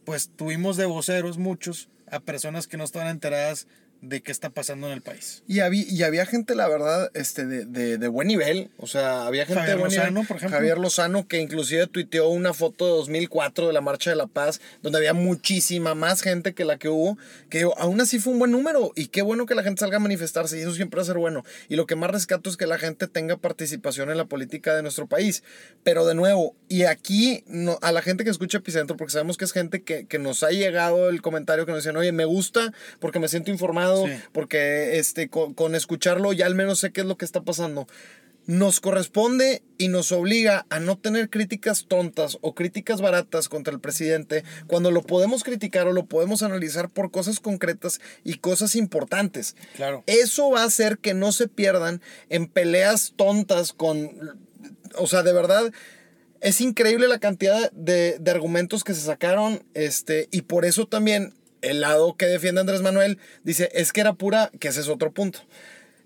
pues, 0.05 0.29
tuvimos 0.35 0.77
de 0.77 0.85
voceros 0.85 1.39
muchos 1.39 1.89
a 2.11 2.19
personas 2.19 2.67
que 2.67 2.77
no 2.77 2.83
estaban 2.83 3.07
enteradas 3.07 3.65
de 4.01 4.21
qué 4.21 4.31
está 4.31 4.49
pasando 4.49 4.87
en 4.87 4.93
el 4.93 5.01
país. 5.01 5.43
Y 5.47 5.59
había, 5.59 5.83
y 5.87 6.03
había 6.03 6.25
gente, 6.25 6.55
la 6.55 6.67
verdad, 6.67 7.09
este, 7.13 7.45
de, 7.45 7.65
de, 7.65 7.97
de 7.97 8.07
buen 8.07 8.27
nivel. 8.27 8.69
O 8.77 8.87
sea, 8.87 9.25
había 9.25 9.45
gente 9.45 9.61
Javier 9.61 9.75
de 9.75 9.81
buen 9.81 9.91
Lozano, 9.91 10.11
nivel. 10.11 10.27
por 10.27 10.37
ejemplo. 10.37 10.57
Javier 10.57 10.77
Lozano, 10.77 11.27
que 11.27 11.39
inclusive 11.39 11.87
tuiteó 11.87 12.29
una 12.29 12.53
foto 12.53 12.85
de 12.85 12.91
2004 12.91 13.67
de 13.67 13.73
la 13.73 13.81
Marcha 13.81 14.09
de 14.09 14.15
la 14.15 14.27
Paz, 14.27 14.61
donde 14.81 14.99
había 14.99 15.13
muchísima 15.13 15.95
más 15.95 16.21
gente 16.21 16.53
que 16.53 16.65
la 16.65 16.77
que 16.77 16.89
hubo, 16.89 17.17
que 17.49 17.59
digo, 17.59 17.77
aún 17.77 17.99
así 18.01 18.19
fue 18.19 18.33
un 18.33 18.39
buen 18.39 18.51
número. 18.51 18.91
Y 18.95 19.07
qué 19.07 19.21
bueno 19.21 19.45
que 19.45 19.55
la 19.55 19.63
gente 19.63 19.79
salga 19.79 19.97
a 19.97 19.99
manifestarse, 19.99 20.57
y 20.57 20.61
eso 20.61 20.73
siempre 20.73 20.97
va 20.97 21.03
a 21.03 21.05
ser 21.05 21.17
bueno. 21.17 21.43
Y 21.69 21.75
lo 21.75 21.85
que 21.85 21.95
más 21.95 22.11
rescato 22.11 22.49
es 22.49 22.57
que 22.57 22.67
la 22.67 22.77
gente 22.77 23.07
tenga 23.07 23.37
participación 23.37 24.09
en 24.09 24.17
la 24.17 24.25
política 24.25 24.75
de 24.75 24.81
nuestro 24.81 25.07
país. 25.07 25.43
Pero 25.83 26.05
de 26.05 26.15
nuevo, 26.15 26.55
y 26.69 26.83
aquí 26.83 27.43
no, 27.47 27.79
a 27.81 27.91
la 27.91 28.01
gente 28.01 28.23
que 28.23 28.29
escucha 28.29 28.59
Epicentro, 28.59 28.97
porque 28.97 29.13
sabemos 29.13 29.37
que 29.37 29.45
es 29.45 29.53
gente 29.53 29.83
que, 29.83 30.05
que 30.05 30.19
nos 30.19 30.43
ha 30.43 30.49
llegado 30.49 31.09
el 31.09 31.21
comentario 31.21 31.65
que 31.65 31.71
nos 31.71 31.83
dicen, 31.83 31.97
oye, 31.97 32.11
me 32.11 32.25
gusta 32.25 32.73
porque 32.99 33.19
me 33.19 33.27
siento 33.27 33.51
informado, 33.51 33.96
Sí. 34.05 34.13
porque 34.31 34.99
este, 34.99 35.29
con, 35.29 35.53
con 35.53 35.75
escucharlo 35.75 36.33
ya 36.33 36.45
al 36.45 36.55
menos 36.55 36.79
sé 36.79 36.91
qué 36.91 37.01
es 37.01 37.07
lo 37.07 37.17
que 37.17 37.25
está 37.25 37.41
pasando. 37.41 37.87
Nos 38.47 38.79
corresponde 38.79 39.61
y 39.77 39.89
nos 39.89 40.13
obliga 40.13 40.65
a 40.69 40.79
no 40.79 40.97
tener 40.97 41.29
críticas 41.29 41.85
tontas 41.89 42.37
o 42.39 42.55
críticas 42.55 43.01
baratas 43.01 43.49
contra 43.49 43.73
el 43.73 43.81
presidente 43.81 44.45
cuando 44.67 44.89
lo 44.89 45.01
podemos 45.01 45.43
criticar 45.43 45.85
o 45.87 45.91
lo 45.91 46.05
podemos 46.05 46.43
analizar 46.43 46.89
por 46.89 47.11
cosas 47.11 47.41
concretas 47.41 47.99
y 48.23 48.35
cosas 48.35 48.77
importantes. 48.77 49.57
Claro. 49.75 50.01
Eso 50.07 50.49
va 50.49 50.61
a 50.61 50.67
hacer 50.67 50.97
que 50.99 51.13
no 51.13 51.33
se 51.33 51.49
pierdan 51.49 52.01
en 52.29 52.47
peleas 52.47 53.13
tontas 53.17 53.73
con... 53.73 54.39
O 54.95 55.07
sea, 55.07 55.23
de 55.23 55.33
verdad, 55.33 55.69
es 56.39 56.61
increíble 56.61 57.09
la 57.09 57.19
cantidad 57.19 57.69
de, 57.71 58.17
de 58.17 58.31
argumentos 58.31 58.85
que 58.85 58.93
se 58.93 59.01
sacaron 59.01 59.63
este, 59.73 60.29
y 60.31 60.43
por 60.43 60.63
eso 60.63 60.87
también 60.87 61.33
el 61.67 61.81
lado 61.81 62.15
que 62.15 62.25
defiende 62.25 62.61
Andrés 62.61 62.81
Manuel 62.81 63.19
dice, 63.43 63.69
es 63.73 63.93
que 63.93 64.01
era 64.01 64.13
pura, 64.13 64.51
que 64.59 64.69
ese 64.69 64.81
es 64.81 64.87
otro 64.87 65.11
punto. 65.11 65.39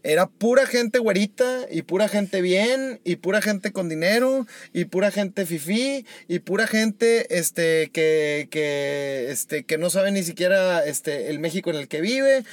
Era 0.04 0.28
pura 0.28 0.66
gente 0.66 0.98
güerita 0.98 1.68
y 1.70 1.84
pura 1.84 2.08
gente 2.08 2.42
bien 2.42 3.00
y 3.04 3.18
pura 3.18 3.40
gente 3.40 3.72
con 3.72 3.88
dinero 3.88 4.48
y 4.74 4.86
pura 4.86 5.12
gente 5.12 5.46
fifí 5.46 6.08
y 6.28 6.40
pura 6.40 6.66
gente 6.66 7.38
este, 7.38 7.92
que, 7.94 8.48
que, 8.50 9.28
este, 9.30 9.64
que 9.64 9.78
no 9.78 9.92
sabe 9.92 10.12
ni 10.12 10.24
siquiera 10.24 10.84
este, 10.84 11.30
el 11.30 11.40
México 11.40 11.70
en 11.70 11.76
el 11.76 11.88
que 11.88 12.02
vive. 12.02 12.44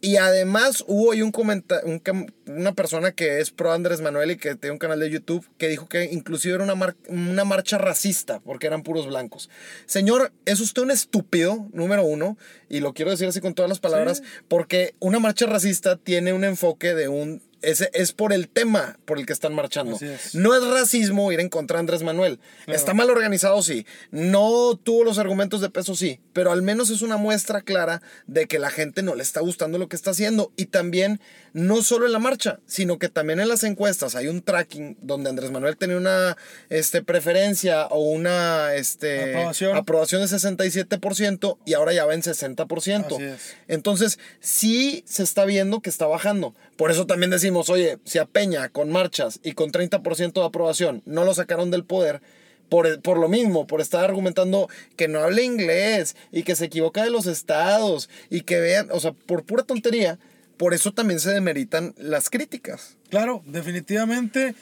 Y 0.00 0.16
además 0.16 0.84
hubo 0.86 1.10
ahí 1.10 1.22
un 1.22 1.32
comenta 1.32 1.80
un 1.84 2.00
una 2.46 2.72
persona 2.72 3.12
que 3.12 3.40
es 3.40 3.50
pro 3.50 3.72
Andrés 3.72 4.00
Manuel 4.00 4.30
y 4.30 4.36
que 4.36 4.54
tiene 4.54 4.72
un 4.72 4.78
canal 4.78 5.00
de 5.00 5.10
YouTube 5.10 5.46
que 5.58 5.68
dijo 5.68 5.88
que 5.88 6.04
inclusive 6.04 6.54
era 6.54 6.64
una, 6.64 6.76
mar- 6.76 6.96
una 7.08 7.44
marcha 7.44 7.78
racista 7.78 8.40
porque 8.40 8.68
eran 8.68 8.82
puros 8.82 9.06
blancos. 9.06 9.50
Señor, 9.86 10.32
es 10.44 10.60
usted 10.60 10.82
un 10.82 10.90
estúpido, 10.90 11.68
número 11.72 12.04
uno, 12.04 12.38
y 12.68 12.80
lo 12.80 12.94
quiero 12.94 13.10
decir 13.10 13.26
así 13.28 13.40
con 13.40 13.54
todas 13.54 13.68
las 13.68 13.80
palabras, 13.80 14.22
porque 14.46 14.94
una 15.00 15.18
marcha 15.18 15.46
racista 15.46 15.96
tiene 15.96 16.32
un 16.32 16.44
enfoque 16.44 16.94
de 16.94 17.08
un... 17.08 17.42
Ese 17.62 17.90
es 17.92 18.12
por 18.12 18.32
el 18.32 18.48
tema 18.48 18.98
por 19.04 19.18
el 19.18 19.26
que 19.26 19.32
están 19.32 19.54
marchando. 19.54 19.96
Es. 20.00 20.34
No 20.34 20.54
es 20.54 20.64
racismo 20.64 21.32
ir 21.32 21.40
en 21.40 21.48
contra 21.48 21.76
de 21.76 21.80
Andrés 21.80 22.02
Manuel. 22.02 22.38
Está 22.66 22.94
mal 22.94 23.10
organizado, 23.10 23.62
sí. 23.62 23.86
No 24.10 24.78
tuvo 24.82 25.04
los 25.04 25.18
argumentos 25.18 25.60
de 25.60 25.70
peso, 25.70 25.96
sí. 25.96 26.20
Pero 26.32 26.52
al 26.52 26.62
menos 26.62 26.90
es 26.90 27.02
una 27.02 27.16
muestra 27.16 27.62
clara 27.62 28.00
de 28.26 28.46
que 28.46 28.58
la 28.58 28.70
gente 28.70 29.02
no 29.02 29.14
le 29.14 29.22
está 29.22 29.40
gustando 29.40 29.78
lo 29.78 29.88
que 29.88 29.96
está 29.96 30.10
haciendo. 30.10 30.52
Y 30.56 30.66
también, 30.66 31.20
no 31.52 31.82
solo 31.82 32.06
en 32.06 32.12
la 32.12 32.18
marcha, 32.18 32.60
sino 32.66 32.98
que 32.98 33.08
también 33.08 33.40
en 33.40 33.48
las 33.48 33.64
encuestas 33.64 34.14
hay 34.14 34.28
un 34.28 34.42
tracking 34.42 34.96
donde 35.02 35.30
Andrés 35.30 35.50
Manuel 35.50 35.76
tenía 35.76 35.96
una 35.96 36.36
este, 36.68 37.02
preferencia 37.02 37.86
o 37.86 38.02
una 38.02 38.74
este, 38.74 39.30
Aprobación. 39.30 39.76
aprobación 39.76 40.22
de 40.22 40.28
67% 40.28 41.58
y 41.64 41.74
ahora 41.74 41.92
ya 41.92 42.04
va 42.04 42.14
en 42.14 42.22
60%. 42.22 43.06
Así 43.06 43.24
es. 43.24 43.56
Entonces, 43.66 44.18
sí 44.40 45.02
se 45.06 45.22
está 45.22 45.44
viendo 45.44 45.80
que 45.80 45.90
está 45.90 46.06
bajando. 46.06 46.54
Por 46.76 46.90
eso 46.90 47.06
también 47.06 47.30
decimos, 47.48 47.70
oye, 47.70 47.96
si 48.04 48.18
a 48.18 48.26
Peña 48.26 48.68
con 48.68 48.92
marchas 48.92 49.40
y 49.42 49.52
con 49.52 49.72
30% 49.72 50.34
de 50.34 50.44
aprobación 50.44 51.02
no 51.06 51.24
lo 51.24 51.32
sacaron 51.32 51.70
del 51.70 51.82
poder, 51.82 52.20
por, 52.68 53.00
por 53.00 53.18
lo 53.18 53.30
mismo, 53.30 53.66
por 53.66 53.80
estar 53.80 54.04
argumentando 54.04 54.68
que 54.96 55.08
no 55.08 55.20
hable 55.20 55.44
inglés 55.44 56.14
y 56.30 56.42
que 56.42 56.54
se 56.54 56.66
equivoca 56.66 57.02
de 57.02 57.08
los 57.10 57.26
estados 57.26 58.10
y 58.28 58.42
que 58.42 58.60
vean, 58.60 58.88
o 58.92 59.00
sea, 59.00 59.12
por 59.12 59.44
pura 59.44 59.62
tontería, 59.62 60.18
por 60.58 60.74
eso 60.74 60.92
también 60.92 61.20
se 61.20 61.30
demeritan 61.30 61.94
las 61.96 62.28
críticas. 62.28 62.98
Claro, 63.08 63.42
definitivamente. 63.46 64.54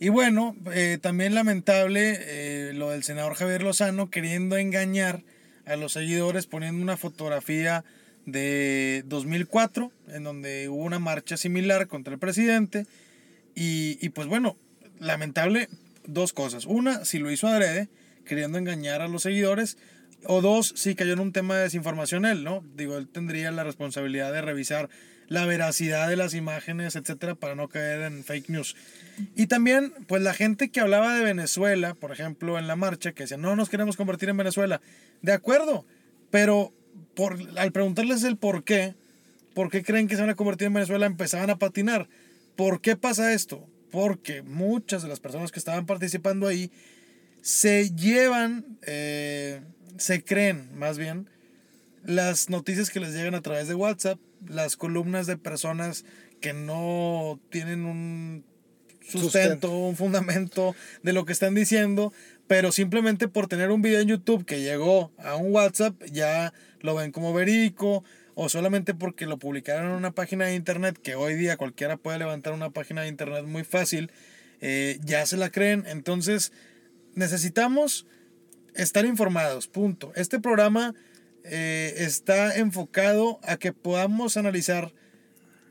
Y 0.00 0.08
bueno, 0.08 0.56
eh, 0.74 0.98
también 1.00 1.36
lamentable 1.36 2.18
eh, 2.18 2.72
lo 2.74 2.90
del 2.90 3.04
senador 3.04 3.34
Javier 3.34 3.62
Lozano 3.62 4.10
queriendo 4.10 4.56
engañar 4.56 5.22
a 5.64 5.76
los 5.76 5.92
seguidores 5.92 6.46
poniendo 6.46 6.82
una 6.82 6.96
fotografía 6.96 7.84
de 8.26 9.02
2004 9.06 9.92
en 10.08 10.24
donde 10.24 10.68
hubo 10.68 10.82
una 10.82 10.98
marcha 10.98 11.36
similar 11.36 11.88
contra 11.88 12.12
el 12.12 12.18
presidente. 12.18 12.86
Y, 13.54 13.98
y 14.00 14.10
pues 14.10 14.28
bueno, 14.28 14.56
lamentable 14.98 15.68
dos 16.06 16.32
cosas. 16.32 16.66
Una, 16.66 17.04
si 17.04 17.18
lo 17.18 17.30
hizo 17.30 17.48
adrede, 17.48 17.88
queriendo 18.24 18.58
engañar 18.58 19.02
a 19.02 19.08
los 19.08 19.22
seguidores. 19.22 19.78
O 20.24 20.40
dos, 20.40 20.72
si 20.76 20.94
cayó 20.94 21.14
en 21.14 21.20
un 21.20 21.32
tema 21.32 21.56
de 21.56 21.64
desinformación 21.64 22.24
él, 22.24 22.44
¿no? 22.44 22.62
Digo, 22.76 22.96
él 22.96 23.08
tendría 23.08 23.50
la 23.50 23.64
responsabilidad 23.64 24.32
de 24.32 24.40
revisar 24.40 24.88
la 25.26 25.46
veracidad 25.46 26.08
de 26.08 26.16
las 26.16 26.34
imágenes, 26.34 26.94
etcétera, 26.94 27.34
para 27.34 27.54
no 27.54 27.68
caer 27.68 28.02
en 28.02 28.22
fake 28.22 28.50
news. 28.50 28.76
Y 29.34 29.46
también, 29.46 29.92
pues 30.06 30.22
la 30.22 30.34
gente 30.34 30.70
que 30.70 30.80
hablaba 30.80 31.14
de 31.14 31.24
Venezuela, 31.24 31.94
por 31.94 32.12
ejemplo, 32.12 32.58
en 32.58 32.68
la 32.68 32.76
marcha, 32.76 33.12
que 33.12 33.24
decía, 33.24 33.36
no 33.36 33.56
nos 33.56 33.68
queremos 33.68 33.96
convertir 33.96 34.28
en 34.28 34.36
Venezuela. 34.36 34.80
De 35.22 35.32
acuerdo, 35.32 35.86
pero 36.30 36.72
por, 37.14 37.38
al 37.56 37.72
preguntarles 37.72 38.24
el 38.24 38.36
por 38.36 38.64
qué, 38.64 38.94
por 39.54 39.70
qué 39.70 39.82
creen 39.82 40.08
que 40.08 40.16
se 40.16 40.22
van 40.22 40.30
a 40.30 40.34
convertir 40.34 40.66
en 40.66 40.74
Venezuela, 40.74 41.06
empezaban 41.06 41.50
a 41.50 41.58
patinar. 41.58 42.08
¿Por 42.56 42.80
qué 42.80 42.96
pasa 42.96 43.32
esto? 43.32 43.66
Porque 43.90 44.42
muchas 44.42 45.02
de 45.02 45.08
las 45.08 45.20
personas 45.20 45.52
que 45.52 45.58
estaban 45.58 45.86
participando 45.86 46.46
ahí 46.46 46.70
se 47.42 47.90
llevan, 47.94 48.78
eh, 48.82 49.60
se 49.98 50.22
creen 50.22 50.76
más 50.76 50.98
bien, 50.98 51.28
las 52.04 52.50
noticias 52.50 52.90
que 52.90 53.00
les 53.00 53.12
llegan 53.14 53.34
a 53.34 53.42
través 53.42 53.68
de 53.68 53.74
WhatsApp, 53.74 54.18
las 54.48 54.76
columnas 54.76 55.26
de 55.26 55.36
personas 55.36 56.04
que 56.40 56.52
no 56.52 57.40
tienen 57.50 57.84
un 57.84 58.44
sustento, 59.00 59.20
Sustento. 59.20 59.78
un 59.78 59.96
fundamento 59.96 60.74
de 61.02 61.12
lo 61.12 61.24
que 61.24 61.32
están 61.32 61.54
diciendo, 61.54 62.12
pero 62.46 62.72
simplemente 62.72 63.28
por 63.28 63.46
tener 63.46 63.70
un 63.70 63.82
video 63.82 64.00
en 64.00 64.08
YouTube 64.08 64.44
que 64.44 64.60
llegó 64.60 65.12
a 65.18 65.36
un 65.36 65.52
WhatsApp 65.52 65.94
ya 66.10 66.52
lo 66.82 66.94
ven 66.94 67.12
como 67.12 67.32
verídico 67.32 68.04
o 68.34 68.48
solamente 68.48 68.94
porque 68.94 69.26
lo 69.26 69.38
publicaron 69.38 69.90
en 69.90 69.96
una 69.96 70.12
página 70.12 70.46
de 70.46 70.54
internet 70.54 70.98
que 71.02 71.14
hoy 71.14 71.34
día 71.34 71.56
cualquiera 71.56 71.96
puede 71.96 72.18
levantar 72.18 72.52
una 72.52 72.70
página 72.70 73.02
de 73.02 73.08
internet 73.08 73.44
muy 73.44 73.64
fácil, 73.64 74.10
eh, 74.60 74.98
ya 75.02 75.26
se 75.26 75.36
la 75.36 75.50
creen. 75.50 75.84
Entonces 75.86 76.52
necesitamos 77.14 78.06
estar 78.74 79.04
informados, 79.04 79.68
punto. 79.68 80.12
Este 80.16 80.40
programa 80.40 80.94
eh, 81.44 81.94
está 81.98 82.56
enfocado 82.56 83.40
a 83.42 83.56
que 83.56 83.72
podamos 83.72 84.36
analizar 84.36 84.92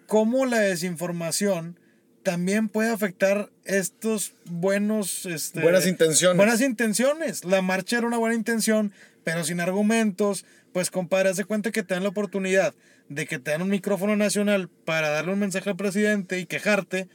cómo 0.06 0.46
la 0.46 0.60
desinformación 0.60 1.80
también 2.24 2.70
puede 2.70 2.90
afectar 2.90 3.50
estos 3.66 4.34
buenos... 4.46 5.26
este, 5.26 5.60
Buenas 5.62 5.88
intenciones. 5.88 6.38
Buenas 6.38 6.62
intenciones. 6.62 7.46
La 7.46 7.62
marcha 7.62 7.98
era 7.98 8.08
una 8.08 8.18
buena 8.18 8.36
intención, 8.36 8.92
pero 9.24 9.44
sin 9.44 9.60
argumentos. 9.60 10.46
Pues 10.74 10.90
compadre, 10.92 11.30
haz 11.30 11.38
de 11.38 11.46
cuenta 11.46 11.72
que 11.72 11.84
te 11.84 11.94
dan 11.94 12.04
la 12.04 12.10
oportunidad 12.10 12.74
de 13.10 13.26
que 13.26 13.40
te 13.40 13.52
dan 13.52 13.62
un 13.62 13.70
micrófono 13.70 14.16
nacional 14.16 14.70
para 14.86 15.10
darle 15.10 15.34
un 15.34 15.40
mensaje 15.40 15.70
al 15.70 15.76
presidente 15.76 16.40
y 16.40 16.46
quejarte 16.46 17.10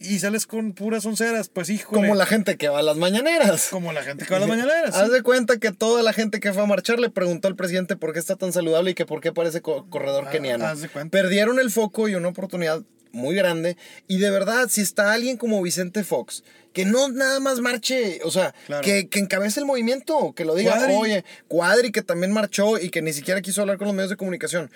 y 0.00 0.18
sales 0.18 0.46
con 0.46 0.72
puras 0.72 1.04
onceras, 1.06 1.48
pues 1.48 1.68
híjole. 1.70 2.00
Como 2.02 2.14
la 2.16 2.26
gente 2.26 2.56
que 2.56 2.68
va 2.68 2.80
a 2.80 2.82
las 2.82 2.96
mañaneras. 2.96 3.68
Como 3.70 3.92
la 3.92 4.02
gente 4.02 4.24
que 4.24 4.30
va 4.30 4.38
a 4.38 4.40
las 4.40 4.48
mañaneras. 4.48 4.94
Haz 4.96 5.08
sí. 5.08 5.12
de 5.12 5.22
cuenta 5.22 5.58
que 5.58 5.70
toda 5.72 6.02
la 6.02 6.12
gente 6.12 6.40
que 6.40 6.52
fue 6.52 6.62
a 6.62 6.66
marchar 6.66 6.98
le 6.98 7.08
preguntó 7.10 7.46
al 7.48 7.54
presidente 7.54 7.94
por 7.96 8.12
qué 8.12 8.18
está 8.18 8.34
tan 8.36 8.52
saludable 8.52 8.92
y 8.92 8.94
que 8.94 9.06
por 9.06 9.20
qué 9.20 9.30
parece 9.32 9.60
co- 9.60 9.86
corredor 9.90 10.24
Ah, 10.26 10.30
keniano. 10.30 10.64
haz 10.66 10.80
de 10.80 10.88
cuenta. 10.88 11.10
Perdieron 11.16 11.60
el 11.60 11.70
foco 11.70 12.08
y 12.08 12.14
una 12.16 12.28
oportunidad 12.28 12.82
muy 13.12 13.34
grande. 13.34 13.76
Y 14.08 14.18
de 14.18 14.30
verdad, 14.30 14.68
si 14.68 14.80
está 14.80 15.12
alguien 15.12 15.36
como 15.36 15.60
Vicente 15.62 16.04
Fox, 16.04 16.42
que 16.72 16.84
no 16.84 17.08
nada 17.08 17.38
más 17.40 17.60
marche, 17.60 18.20
o 18.24 18.30
sea, 18.30 18.54
Claro. 18.66 18.82
que, 18.82 19.08
que 19.08 19.18
encabece 19.18 19.60
el 19.60 19.66
movimiento, 19.66 20.32
que 20.34 20.44
lo 20.44 20.54
diga, 20.54 20.72
Cuadri. 20.76 20.94
oye, 20.94 21.24
Cuadri, 21.48 21.92
que 21.92 22.02
también 22.02 22.32
marchó 22.32 22.78
y 22.78 22.88
que 22.90 23.02
ni 23.02 23.12
siquiera 23.12 23.40
quiso 23.42 23.60
hablar 23.60 23.76
con 23.78 23.86
los 23.88 23.94
medios 23.94 24.10
de 24.10 24.16
comunicación. 24.16 24.70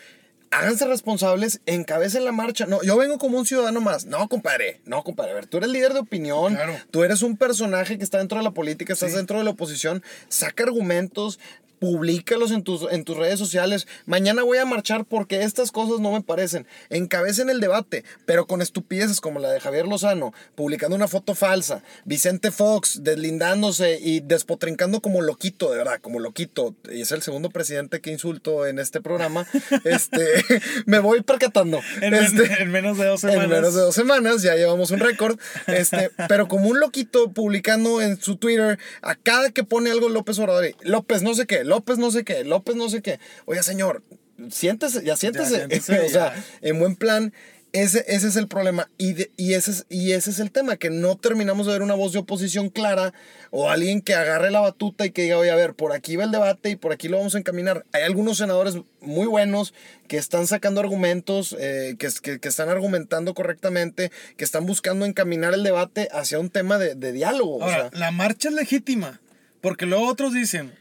Háganse 0.53 0.87
responsables, 0.87 1.61
encabecen 1.67 2.25
la 2.25 2.31
marcha. 2.33 2.67
No, 2.67 2.81
yo 2.83 2.97
vengo 2.97 3.19
como 3.19 3.37
un 3.39 3.45
ciudadano 3.47 3.81
más. 3.81 4.07
No, 4.07 4.29
compadre. 4.29 4.81
No, 4.85 5.03
compadre. 5.03 5.33
A 5.33 5.35
ver, 5.35 5.47
tú 5.47 5.57
eres 5.59 5.71
líder 5.71 5.93
de 5.93 5.99
opinión. 5.99 6.55
Claro. 6.55 6.77
Tú 6.93 7.03
eres 7.03 7.23
un 7.23 7.37
personaje 7.37 7.99
que 7.99 8.05
está 8.05 8.19
dentro 8.19 8.39
de 8.39 8.45
la 8.45 8.53
política, 8.53 8.93
estás 8.93 9.11
Sí. 9.11 9.17
dentro 9.17 9.39
de 9.39 9.45
la 9.45 9.51
oposición. 9.51 10.03
Saca 10.29 10.63
argumentos, 10.63 11.41
Publícalos 11.79 12.51
en 12.51 12.63
tus, 12.63 12.91
en 12.91 13.05
tus 13.05 13.17
redes 13.17 13.39
sociales. 13.39 13.87
Mañana 14.07 14.43
voy 14.43 14.59
a 14.59 14.65
marchar 14.65 15.05
porque 15.05 15.43
estas 15.43 15.71
cosas 15.73 16.01
no 16.01 16.13
me 16.13 16.23
parecen. 16.23 16.67
Encabecen 16.91 17.51
el 17.51 17.61
debate, 17.61 18.05
pero 18.25 18.47
con 18.47 18.63
estupideces 18.63 19.21
como 19.21 19.41
la 19.41 19.51
de 19.51 19.61
Javier 19.61 19.87
Lozano, 19.87 20.33
publicando 20.55 20.97
una 20.97 21.09
foto 21.09 21.35
falsa. 21.35 21.83
Vicente 22.05 22.51
Fox 22.51 23.03
deslindándose 23.03 23.99
y 24.01 24.21
despotrincando 24.21 25.01
como 25.01 25.21
loquito, 25.23 25.71
de 25.71 25.79
verdad, 25.79 26.01
como 26.01 26.21
loquito. 26.21 26.75
Y 26.91 27.03
es 27.03 27.13
el 27.13 27.23
segundo 27.23 27.51
presidente 27.51 28.01
que 28.01 28.11
insulto 28.11 28.67
en 28.67 28.79
este 28.79 29.01
programa. 29.01 29.47
Este, 29.85 30.27
me 30.87 30.99
voy 30.99 31.23
percatando. 31.23 31.81
En, 32.01 32.11
men- 32.13 32.25
Este, 32.25 32.63
en 32.63 32.71
menos 32.71 32.99
de 32.99 33.07
dos 33.07 33.21
semanas. 33.21 33.45
en 33.45 33.51
menos 33.51 33.75
de 33.75 33.81
dos 33.83 33.95
semanas, 33.95 34.43
ya 34.43 34.55
llevamos 34.57 34.91
un 34.91 35.01
récord. 35.01 35.39
Este, 35.67 36.11
pero 36.29 36.49
como 36.49 36.69
un 36.69 36.81
loquito 36.81 37.31
publicando 37.33 38.01
en 38.01 38.21
su 38.21 38.37
Twitter 38.37 38.79
a 39.03 39.15
cada 39.15 39.51
que 39.51 39.65
pone 39.65 39.91
algo 39.91 40.09
López 40.09 40.39
Obrador, 40.39 40.67
López 40.83 41.23
no 41.23 41.35
sé 41.35 41.47
qué, 41.47 41.65
López 41.67 41.99
no 41.99 42.11
sé 42.11 42.25
qué, 42.25 42.45
López 42.45 42.77
no 42.77 42.89
sé 42.89 43.03
qué. 43.03 43.19
Oiga, 43.45 43.63
señor, 43.63 44.03
siéntese, 44.51 45.05
ya 45.05 45.17
siéntese. 45.17 45.57
siéntese, 45.57 46.01
o 46.07 46.09
sea, 46.09 46.35
ya. 46.35 46.45
en 46.63 46.79
buen 46.79 46.97
plan. 46.97 47.33
Ese, 47.73 48.05
ese 48.09 48.29
es 48.29 48.37
el 48.37 48.49
problema 48.49 48.89
y, 48.97 49.13
de- 49.13 49.31
y, 49.37 49.53
ese 49.53 49.71
es, 49.73 49.87
y 49.91 50.13
ese 50.13 50.31
es 50.31 50.39
el 50.39 50.51
tema, 50.51 50.77
que 50.79 50.89
no 50.89 51.17
terminamos 51.19 51.67
de 51.67 51.73
ver 51.75 51.83
una 51.83 51.93
voz 51.93 52.13
de 52.13 52.21
oposición 52.21 52.71
clara 52.71 53.13
o 53.51 53.69
alguien 53.69 54.01
que 54.01 54.15
agarre 54.15 54.51
la 54.51 54.61
batuta 54.61 55.05
y 55.05 55.11
que 55.11 55.23
diga, 55.25 55.37
oye, 55.37 55.51
a 55.51 55.57
ver, 55.57 55.75
por 55.75 55.93
aquí 55.93 56.17
va 56.17 56.25
el 56.25 56.31
debate 56.31 56.71
y 56.71 56.77
por 56.77 56.93
aquí 56.93 57.09
lo 57.09 57.19
vamos 57.19 57.35
a 57.35 57.39
encaminar. 57.39 57.85
Hay 57.93 58.03
algunos 58.05 58.39
senadores 58.39 58.77
muy 59.03 59.27
buenos 59.27 59.75
que 60.09 60.17
están 60.17 60.47
sacando 60.47 60.81
argumentos, 60.81 61.55
eh, 61.59 61.97
que, 61.99 62.09
que, 62.23 62.39
que 62.39 62.49
están 62.49 62.71
argumentando 62.71 63.35
correctamente, 63.35 64.11
que 64.39 64.45
están 64.45 64.65
buscando 64.65 65.05
encaminar 65.05 65.53
el 65.53 65.63
debate 65.63 66.09
hacia 66.13 66.39
un 66.39 66.49
tema 66.49 66.79
de, 66.79 66.95
de 66.95 67.13
diálogo. 67.13 67.57
o 67.57 67.63
Ahora, 67.63 67.91
sea. 67.91 67.99
la 68.01 68.11
marcha 68.11 68.49
es 68.49 68.55
legítima, 68.55 69.21
porque 69.61 69.85
luego 69.85 70.07
otros 70.07 70.33
dicen, 70.33 70.73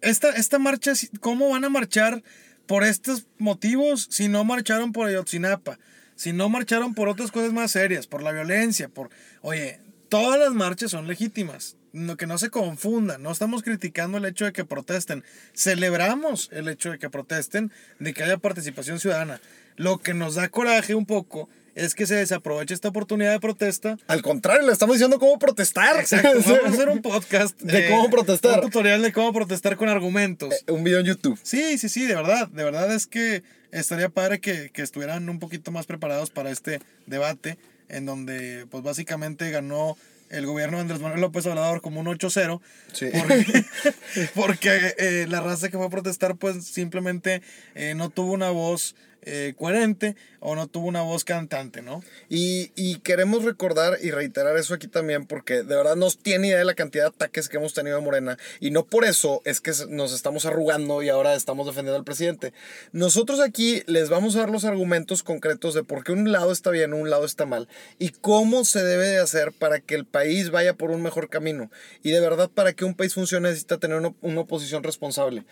esta, 0.00 0.30
esta 0.30 0.58
marcha, 0.58 0.92
¿cómo 1.20 1.50
van 1.50 1.64
a 1.64 1.68
marchar 1.68 2.22
por 2.66 2.84
estos 2.84 3.26
motivos 3.38 4.08
si 4.10 4.28
no 4.28 4.44
marcharon 4.44 4.92
por 4.92 5.08
Ayotzinapa? 5.08 5.78
Si 6.14 6.32
no 6.32 6.48
marcharon 6.48 6.94
por 6.94 7.08
otras 7.08 7.30
cosas 7.30 7.52
más 7.52 7.72
serias, 7.72 8.06
por 8.06 8.22
la 8.22 8.32
violencia, 8.32 8.88
por... 8.88 9.10
Oye, 9.42 9.80
todas 10.08 10.38
las 10.40 10.52
marchas 10.52 10.90
son 10.90 11.06
legítimas. 11.06 11.76
No, 11.92 12.16
que 12.18 12.26
no 12.26 12.36
se 12.36 12.50
confundan, 12.50 13.22
no 13.22 13.30
estamos 13.32 13.62
criticando 13.62 14.18
el 14.18 14.26
hecho 14.26 14.44
de 14.44 14.52
que 14.52 14.66
protesten, 14.66 15.24
celebramos 15.54 16.50
el 16.52 16.68
hecho 16.68 16.90
de 16.90 16.98
que 16.98 17.08
protesten, 17.08 17.72
de 17.98 18.12
que 18.12 18.22
haya 18.22 18.36
participación 18.36 19.00
ciudadana. 19.00 19.40
Lo 19.76 19.96
que 19.96 20.12
nos 20.12 20.34
da 20.34 20.50
coraje 20.50 20.94
un 20.94 21.06
poco 21.06 21.48
es 21.76 21.94
que 21.94 22.06
se 22.06 22.16
desaproveche 22.16 22.74
esta 22.74 22.88
oportunidad 22.88 23.32
de 23.32 23.38
protesta 23.38 23.98
Al 24.08 24.22
contrario, 24.22 24.66
le 24.66 24.72
estamos 24.72 24.96
diciendo 24.96 25.18
cómo 25.18 25.38
protestar. 25.38 26.00
Exacto, 26.00 26.28
vamos 26.46 26.64
a 26.64 26.68
hacer 26.68 26.88
un 26.88 27.02
podcast 27.02 27.60
eh, 27.62 27.66
De 27.66 27.88
cómo 27.90 28.10
protestar. 28.10 28.60
Un 28.60 28.70
tutorial 28.70 29.02
de 29.02 29.12
cómo 29.12 29.32
protestar 29.32 29.76
con 29.76 29.88
argumentos. 29.90 30.54
un 30.68 30.82
video 30.82 31.00
en 31.00 31.06
YouTube. 31.06 31.38
Sí, 31.42 31.76
sí, 31.78 31.88
sí, 31.88 32.06
de 32.06 32.14
verdad. 32.14 32.48
De 32.48 32.64
verdad 32.64 32.92
es 32.92 33.06
que 33.06 33.42
estaría 33.72 34.08
padre 34.08 34.40
que, 34.40 34.70
que 34.70 34.82
estuvieran 34.82 35.28
un 35.28 35.38
poquito 35.38 35.70
más 35.70 35.84
preparados 35.84 36.30
para 36.30 36.50
este 36.50 36.80
debate, 37.06 37.58
en 37.90 38.06
donde, 38.06 38.66
pues 38.70 38.82
básicamente 38.82 39.50
ganó 39.50 39.98
el 40.30 40.46
gobierno 40.46 40.78
de 40.78 40.82
Andrés 40.82 41.00
Manuel 41.00 41.20
López 41.20 41.44
Obrador 41.46 41.82
como 41.82 42.00
un 42.00 42.06
8-0. 42.06 42.60
Sí. 42.92 43.06
Porque, 43.12 43.64
porque 44.34 44.94
eh, 44.98 45.26
la 45.28 45.42
raza 45.42 45.68
que 45.68 45.76
fue 45.76 45.86
a 45.86 45.90
protestar, 45.90 46.36
pues 46.36 46.64
simplemente 46.64 47.42
eh, 47.74 47.94
no 47.94 48.08
tuvo 48.08 48.32
una 48.32 48.48
voz 48.48 48.96
eh, 49.26 49.54
coherente 49.58 50.16
o 50.40 50.54
no 50.54 50.68
tuvo 50.68 50.86
una 50.86 51.02
voz 51.02 51.24
cantante, 51.24 51.82
¿no? 51.82 52.02
Y, 52.28 52.70
y 52.76 53.00
queremos 53.00 53.44
recordar 53.44 53.98
y 54.00 54.12
reiterar 54.12 54.56
eso 54.56 54.74
aquí 54.74 54.86
también 54.86 55.26
porque 55.26 55.64
de 55.64 55.76
verdad 55.76 55.96
nos 55.96 56.18
tiene 56.18 56.48
idea 56.48 56.58
de 56.58 56.64
la 56.64 56.74
cantidad 56.74 57.04
de 57.04 57.08
ataques 57.08 57.48
que 57.48 57.56
hemos 57.56 57.74
tenido 57.74 57.98
a 57.98 58.00
Morena 58.00 58.38
y 58.60 58.70
no 58.70 58.84
por 58.84 59.04
eso 59.04 59.42
es 59.44 59.60
que 59.60 59.72
nos 59.88 60.12
estamos 60.12 60.46
arrugando 60.46 61.02
y 61.02 61.08
ahora 61.08 61.34
estamos 61.34 61.66
defendiendo 61.66 61.98
al 61.98 62.04
presidente. 62.04 62.52
Nosotros 62.92 63.40
aquí 63.40 63.82
les 63.86 64.08
vamos 64.08 64.36
a 64.36 64.40
dar 64.40 64.50
los 64.50 64.64
argumentos 64.64 65.22
concretos 65.22 65.74
de 65.74 65.82
por 65.82 66.04
qué 66.04 66.12
un 66.12 66.30
lado 66.30 66.52
está 66.52 66.70
bien, 66.70 66.94
un 66.94 67.10
lado 67.10 67.24
está 67.24 67.46
mal 67.46 67.68
y 67.98 68.10
cómo 68.10 68.64
se 68.64 68.84
debe 68.84 69.08
de 69.08 69.18
hacer 69.18 69.52
para 69.52 69.80
que 69.80 69.96
el 69.96 70.06
país 70.06 70.50
vaya 70.50 70.74
por 70.74 70.90
un 70.90 71.02
mejor 71.02 71.28
camino. 71.28 71.70
Y 72.02 72.10
de 72.10 72.20
verdad 72.20 72.48
para 72.48 72.74
que 72.74 72.84
un 72.84 72.94
país 72.94 73.14
funcione 73.14 73.48
necesita 73.48 73.78
tener 73.78 73.98
una, 73.98 74.14
una 74.20 74.40
oposición 74.42 74.82
responsable. 74.82 75.44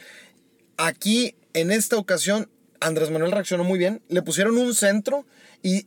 Aquí, 0.76 1.36
en 1.52 1.70
esta 1.70 1.96
ocasión, 1.96 2.50
Andrés 2.80 3.10
Manuel 3.10 3.32
reaccionó 3.32 3.64
muy 3.64 3.78
bien. 3.78 4.00
Le 4.08 4.22
pusieron 4.22 4.56
un 4.58 4.74
centro 4.74 5.24
y 5.62 5.86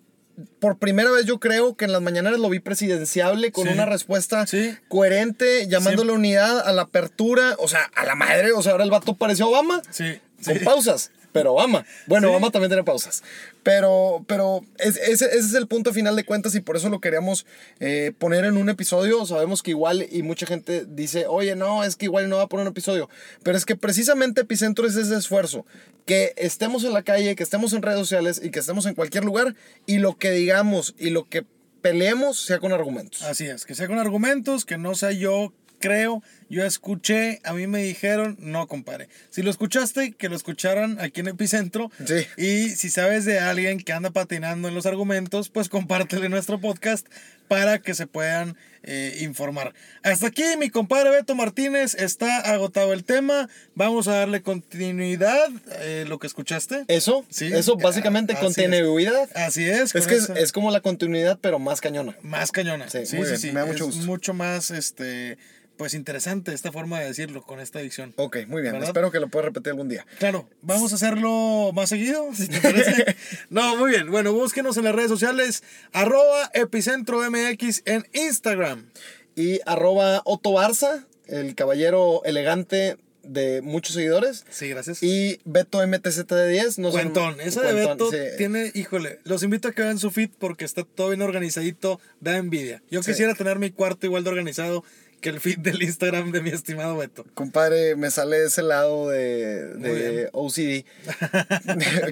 por 0.60 0.78
primera 0.78 1.10
vez 1.12 1.26
yo 1.26 1.40
creo 1.40 1.76
que 1.76 1.86
en 1.86 1.92
las 1.92 2.02
mañaneras 2.02 2.40
lo 2.40 2.50
vi 2.50 2.60
presidenciable 2.60 3.52
con 3.52 3.66
Sí. 3.68 3.74
una 3.74 3.86
respuesta 3.86 4.46
Sí. 4.46 4.76
coherente, 4.88 5.68
llamando 5.68 6.04
a 6.04 6.06
la 6.06 6.14
unidad, 6.14 6.60
a 6.60 6.72
la 6.74 6.84
apertura, 6.84 7.56
o 7.58 7.68
sea, 7.68 7.90
a 7.96 8.06
la 8.06 8.14
madre. 8.16 8.52
O 8.54 8.62
sea, 8.62 8.74
ahora 8.74 8.84
el 8.84 8.92
vato 8.92 9.16
pareció 9.16 9.48
Obama. 9.50 9.82
Sí, 9.90 10.20
Con 10.46 10.58
sí. 10.60 10.64
pausas, 10.64 11.12
pero 11.32 11.54
Obama. 11.54 11.86
Bueno, 12.08 12.28
Sí. 12.28 12.32
Obama 12.32 12.52
también 12.52 12.70
tiene 12.70 12.84
pausas. 12.84 13.24
Pero, 13.64 14.24
pero 14.28 14.62
es- 14.78 14.98
ese, 14.98 15.26
ese 15.26 15.38
es 15.38 15.54
el 15.54 15.68
punto 15.68 15.94
final 15.94 16.16
de 16.16 16.24
cuentas 16.24 16.56
y 16.56 16.62
por 16.62 16.78
eso 16.78 16.90
lo 16.90 17.00
queríamos 17.02 17.46
eh, 17.80 18.12
poner 18.18 18.46
en 18.46 18.58
un 18.58 18.70
episodio. 18.70 19.26
Sabemos 19.26 19.62
que 19.64 19.72
igual 19.72 20.08
y 20.12 20.24
mucha 20.24 20.46
gente 20.46 20.86
dice, 20.88 21.26
oye, 21.28 21.56
no, 21.56 21.84
es 21.84 21.96
que 21.96 22.06
igual 22.06 22.30
no 22.30 22.38
va 22.38 22.44
a 22.44 22.48
poner 22.48 22.66
un 22.66 22.72
episodio. 22.72 23.10
Pero 23.44 23.58
es 23.58 23.66
que 23.66 23.76
precisamente 23.76 24.42
Epicentro 24.42 24.88
es 24.88 24.96
ese 24.96 25.16
esfuerzo. 25.16 25.66
Que 26.06 26.34
estemos 26.38 26.84
en 26.86 26.94
la 26.94 27.04
calle, 27.04 27.36
que 27.36 27.44
estemos 27.44 27.74
en 27.74 27.82
redes 27.82 28.00
sociales 28.00 28.40
y 28.44 28.50
que 28.50 28.60
estemos 28.60 28.86
en 28.86 28.96
cualquier 28.96 29.26
lugar 29.26 29.56
y 29.86 29.98
lo 29.98 30.18
que 30.18 30.32
digamos 30.32 30.96
y 30.98 31.10
lo 31.10 31.28
que 31.28 31.46
peleemos 31.82 32.40
sea 32.40 32.60
con 32.60 32.72
argumentos. 32.72 33.22
Así 33.24 33.46
es, 33.46 33.66
que 33.66 33.76
sea 33.76 33.88
con 33.88 34.00
argumentos, 34.00 34.66
que 34.66 34.78
no 34.78 34.96
sea 34.96 35.12
yo 35.12 35.54
creo, 35.80 36.24
yo 36.50 36.66
escuché, 36.66 37.40
a 37.44 37.54
mí 37.54 37.68
me 37.68 37.82
dijeron, 37.84 38.36
no, 38.40 38.68
compadre. 38.68 39.10
Si 39.30 39.42
lo 39.44 39.52
escuchaste, 39.52 40.14
que 40.14 40.30
lo 40.30 40.36
escucharan 40.36 41.00
aquí 41.00 41.20
en 41.22 41.28
Epicentro. 41.30 41.92
Sí. 42.06 42.26
Y 42.38 42.70
si 42.70 42.90
sabes 42.90 43.26
de 43.26 43.40
alguien 43.40 43.80
que 43.80 43.94
anda 43.94 44.10
patinando 44.12 44.68
en 44.68 44.76
los 44.76 44.86
argumentos, 44.86 45.50
pues 45.50 45.70
compártele 45.70 46.30
nuestro 46.30 46.60
podcast 46.60 47.08
para 47.48 47.80
que 47.80 47.94
se 47.94 48.08
puedan 48.08 48.58
eh, 48.84 49.20
informar. 49.22 49.74
Hasta 50.04 50.28
aquí, 50.28 50.44
mi 50.58 50.70
compadre 50.70 51.10
Beto 51.12 51.34
Martínez, 51.36 51.96
está 51.96 52.40
agotado 52.40 52.92
el 52.94 53.04
tema. 53.06 53.50
Vamos 53.76 54.08
a 54.08 54.16
darle 54.16 54.42
continuidad, 54.42 55.50
eh, 55.80 56.06
lo 56.08 56.20
que 56.20 56.28
escuchaste. 56.28 56.84
Eso, 56.88 57.26
Sí. 57.30 57.48
eso 57.54 57.78
básicamente 57.78 58.34
es. 58.34 58.40
continuidad. 58.40 59.30
Así 59.36 59.64
es. 59.64 59.96
Es 59.96 60.08
que 60.08 60.16
es, 60.16 60.30
es 60.30 60.52
como 60.52 60.72
la 60.72 60.82
continuidad, 60.82 61.38
pero 61.42 61.60
más 61.60 61.82
cañona. 61.82 62.18
Más 62.22 62.52
cañona. 62.52 62.90
Sí, 62.90 63.06
Sí, 63.06 63.18
sí, 63.26 63.38
sí. 63.38 63.48
me 63.52 63.62
da 63.62 63.66
mucho 63.66 63.86
Es 63.88 63.96
gusto. 63.96 64.06
mucho 64.06 64.34
más 64.34 64.72
este 64.72 65.38
pues 65.78 65.94
interesante 65.94 66.54
esta 66.54 66.72
forma 66.72 67.00
de 67.00 67.06
decirlo 67.08 67.42
con 67.44 67.60
esta 67.60 67.80
dicción. 67.80 68.14
Ok, 68.18 68.38
muy 68.48 68.62
bien. 68.62 68.74
¿Verdad? 68.74 68.90
Espero 68.90 69.12
que 69.12 69.20
lo 69.20 69.28
puedas 69.30 69.46
repetir 69.46 69.72
algún 69.72 69.90
día. 69.90 70.06
Claro, 70.20 70.50
vamos 70.62 70.92
a 70.92 70.96
hacerlo 70.96 71.72
más 71.74 71.90
seguido, 71.90 72.30
si 72.36 72.48
te 72.48 72.60
parece. 72.60 73.16
no, 73.50 73.76
muy 73.78 73.92
bien. 73.92 74.10
Bueno, 74.12 74.34
búsquenos 74.34 74.76
en 74.78 74.84
las 74.86 74.96
redes 74.96 75.10
sociales, 75.10 75.64
arroba 75.94 76.50
epicentro 76.54 77.20
MX 77.30 77.84
en 77.86 78.08
Instagram. 78.14 78.90
Y 79.36 79.60
arroba 79.68 80.24
Otto 80.26 80.52
Barza, 80.54 81.06
el 81.28 81.54
caballero 81.54 82.24
elegante 82.26 82.98
de 83.22 83.62
muchos 83.62 83.94
seguidores. 83.94 84.46
Sí, 84.50 84.70
gracias. 84.70 85.04
Y 85.04 85.40
Beto 85.46 85.84
MTZD10. 85.84 86.78
No 86.80 86.88
sé- 86.92 86.94
Cuentón, 86.94 87.40
esa 87.42 87.62
de 87.62 87.74
Beto 87.74 88.10
sí. 88.10 88.18
tiene, 88.38 88.72
híjole, 88.74 89.20
los 89.26 89.44
invito 89.44 89.68
a 89.68 89.74
que 89.74 89.82
vean 89.82 90.00
su 90.00 90.12
feed 90.12 90.30
porque 90.40 90.66
está 90.66 90.84
todo 90.86 91.10
bien 91.10 91.22
organizadito, 91.22 92.00
da 92.20 92.38
envidia. 92.38 92.82
Yo 92.90 93.04
Sí. 93.04 93.12
quisiera 93.12 93.36
tener 93.36 93.60
mi 93.60 93.70
cuarto 93.70 94.06
igual 94.08 94.24
de 94.24 94.30
organizado 94.32 94.84
que 95.22 95.30
el 95.30 95.40
feed 95.40 95.60
del 95.60 95.82
Instagram 95.82 96.32
de 96.32 96.42
mi 96.42 96.50
estimado 96.52 96.96
Beto. 96.98 97.26
Compadre, 97.34 97.96
me 97.96 98.12
sale 98.12 98.44
ese 98.46 98.62
lado 98.62 99.10
de, 99.10 99.74
de 99.76 100.30
OCD. 100.32 100.86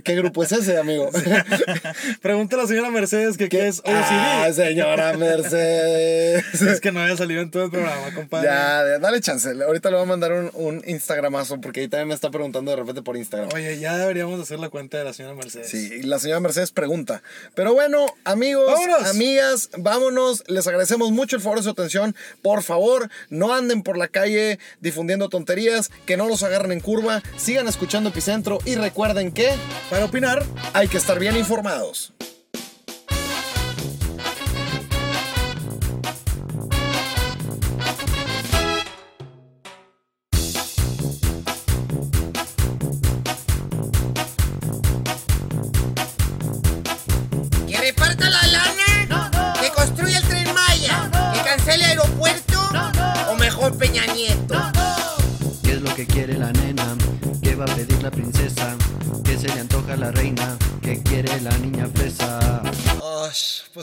¿Qué 0.03 0.15
grupo 0.15 0.43
es 0.43 0.51
ese, 0.51 0.77
amigo? 0.77 1.09
Pregunta 2.21 2.55
a 2.55 2.59
la 2.61 2.67
señora 2.67 2.89
Mercedes 2.89 3.37
que 3.37 3.49
qué 3.49 3.67
es 3.67 3.79
OCD. 3.79 3.89
Ah, 3.91 4.49
señora 4.53 5.13
Mercedes. 5.17 6.61
es 6.61 6.81
que 6.81 6.91
no 6.91 7.01
había 7.01 7.15
salido 7.15 7.41
en 7.41 7.51
todo 7.51 7.65
el 7.65 7.71
programa, 7.71 8.13
compadre. 8.13 8.47
Ya, 8.47 8.83
ya, 8.87 8.99
dale 8.99 9.21
chance. 9.21 9.49
Ahorita 9.49 9.89
le 9.89 9.97
voy 9.97 10.05
a 10.05 10.07
mandar 10.07 10.33
un, 10.33 10.51
un 10.53 10.83
Instagramazo 10.87 11.61
porque 11.61 11.81
ahí 11.81 11.87
también 11.87 12.07
me 12.09 12.15
está 12.15 12.31
preguntando 12.31 12.71
de 12.71 12.77
repente 12.77 13.01
por 13.01 13.17
Instagram. 13.17 13.49
Oye, 13.53 13.79
ya 13.79 13.97
deberíamos 13.97 14.39
hacer 14.39 14.59
la 14.59 14.69
cuenta 14.69 14.97
de 14.97 15.03
la 15.03 15.13
señora 15.13 15.35
Mercedes. 15.35 15.69
Sí, 15.69 16.01
la 16.03 16.19
señora 16.19 16.39
Mercedes 16.39 16.71
pregunta. 16.71 17.21
Pero 17.53 17.73
bueno, 17.73 18.05
amigos, 18.23 18.65
¡Vámonos! 18.67 19.09
amigas, 19.09 19.69
vámonos. 19.77 20.43
Les 20.47 20.65
agradecemos 20.67 21.11
mucho 21.11 21.35
el 21.35 21.41
favor 21.41 21.59
de 21.59 21.63
su 21.63 21.69
atención. 21.69 22.15
Por 22.41 22.63
favor, 22.63 23.04
no 23.29 23.53
anden 23.53 23.83
por 23.83 23.97
la 23.97 24.07
calle 24.07 24.59
difundiendo 24.81 25.29
tonterías, 25.29 25.91
que 26.05 26.17
no 26.17 26.27
los 26.27 26.43
agarren 26.43 26.71
en 26.71 26.79
curva. 26.79 27.21
Sigan 27.37 27.67
escuchando 27.67 28.09
Epicentro 28.09 28.59
y 28.65 28.75
recuerden 28.75 29.31
que 29.31 29.49
Para 29.89 30.05
opinar, 30.05 30.43
hay 30.73 30.87
que 30.87 30.97
estar 30.97 31.19
bien 31.19 31.37
informados. 31.37 32.13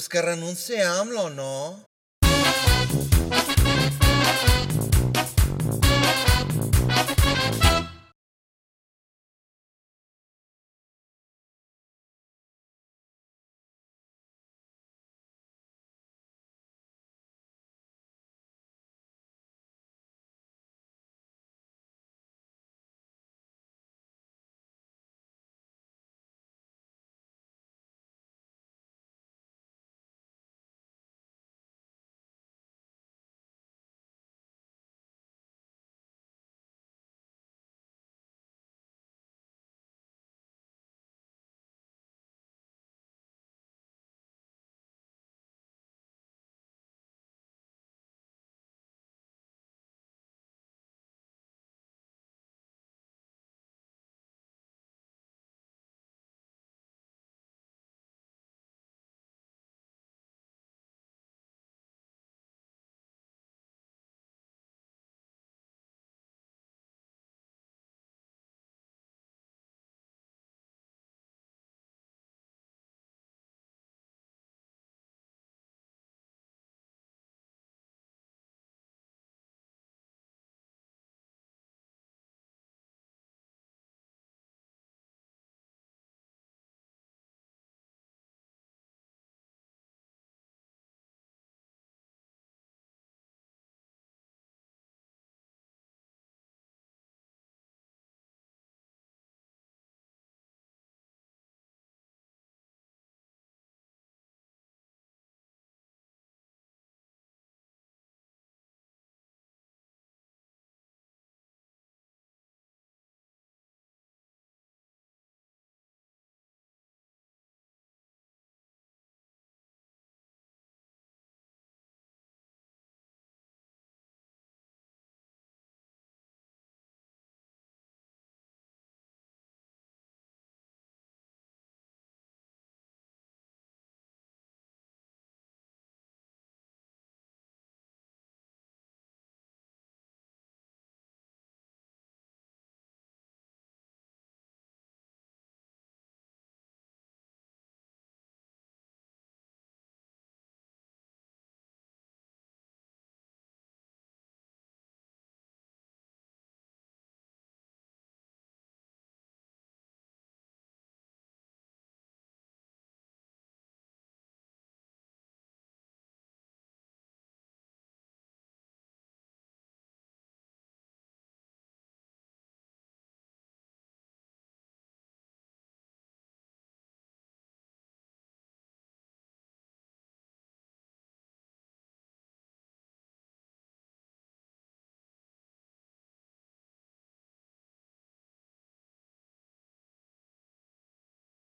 Pues 0.02 0.08
que 0.08 0.20
renuncie 0.20 0.82
AMLO, 0.82 1.30
¿no? 1.30 1.86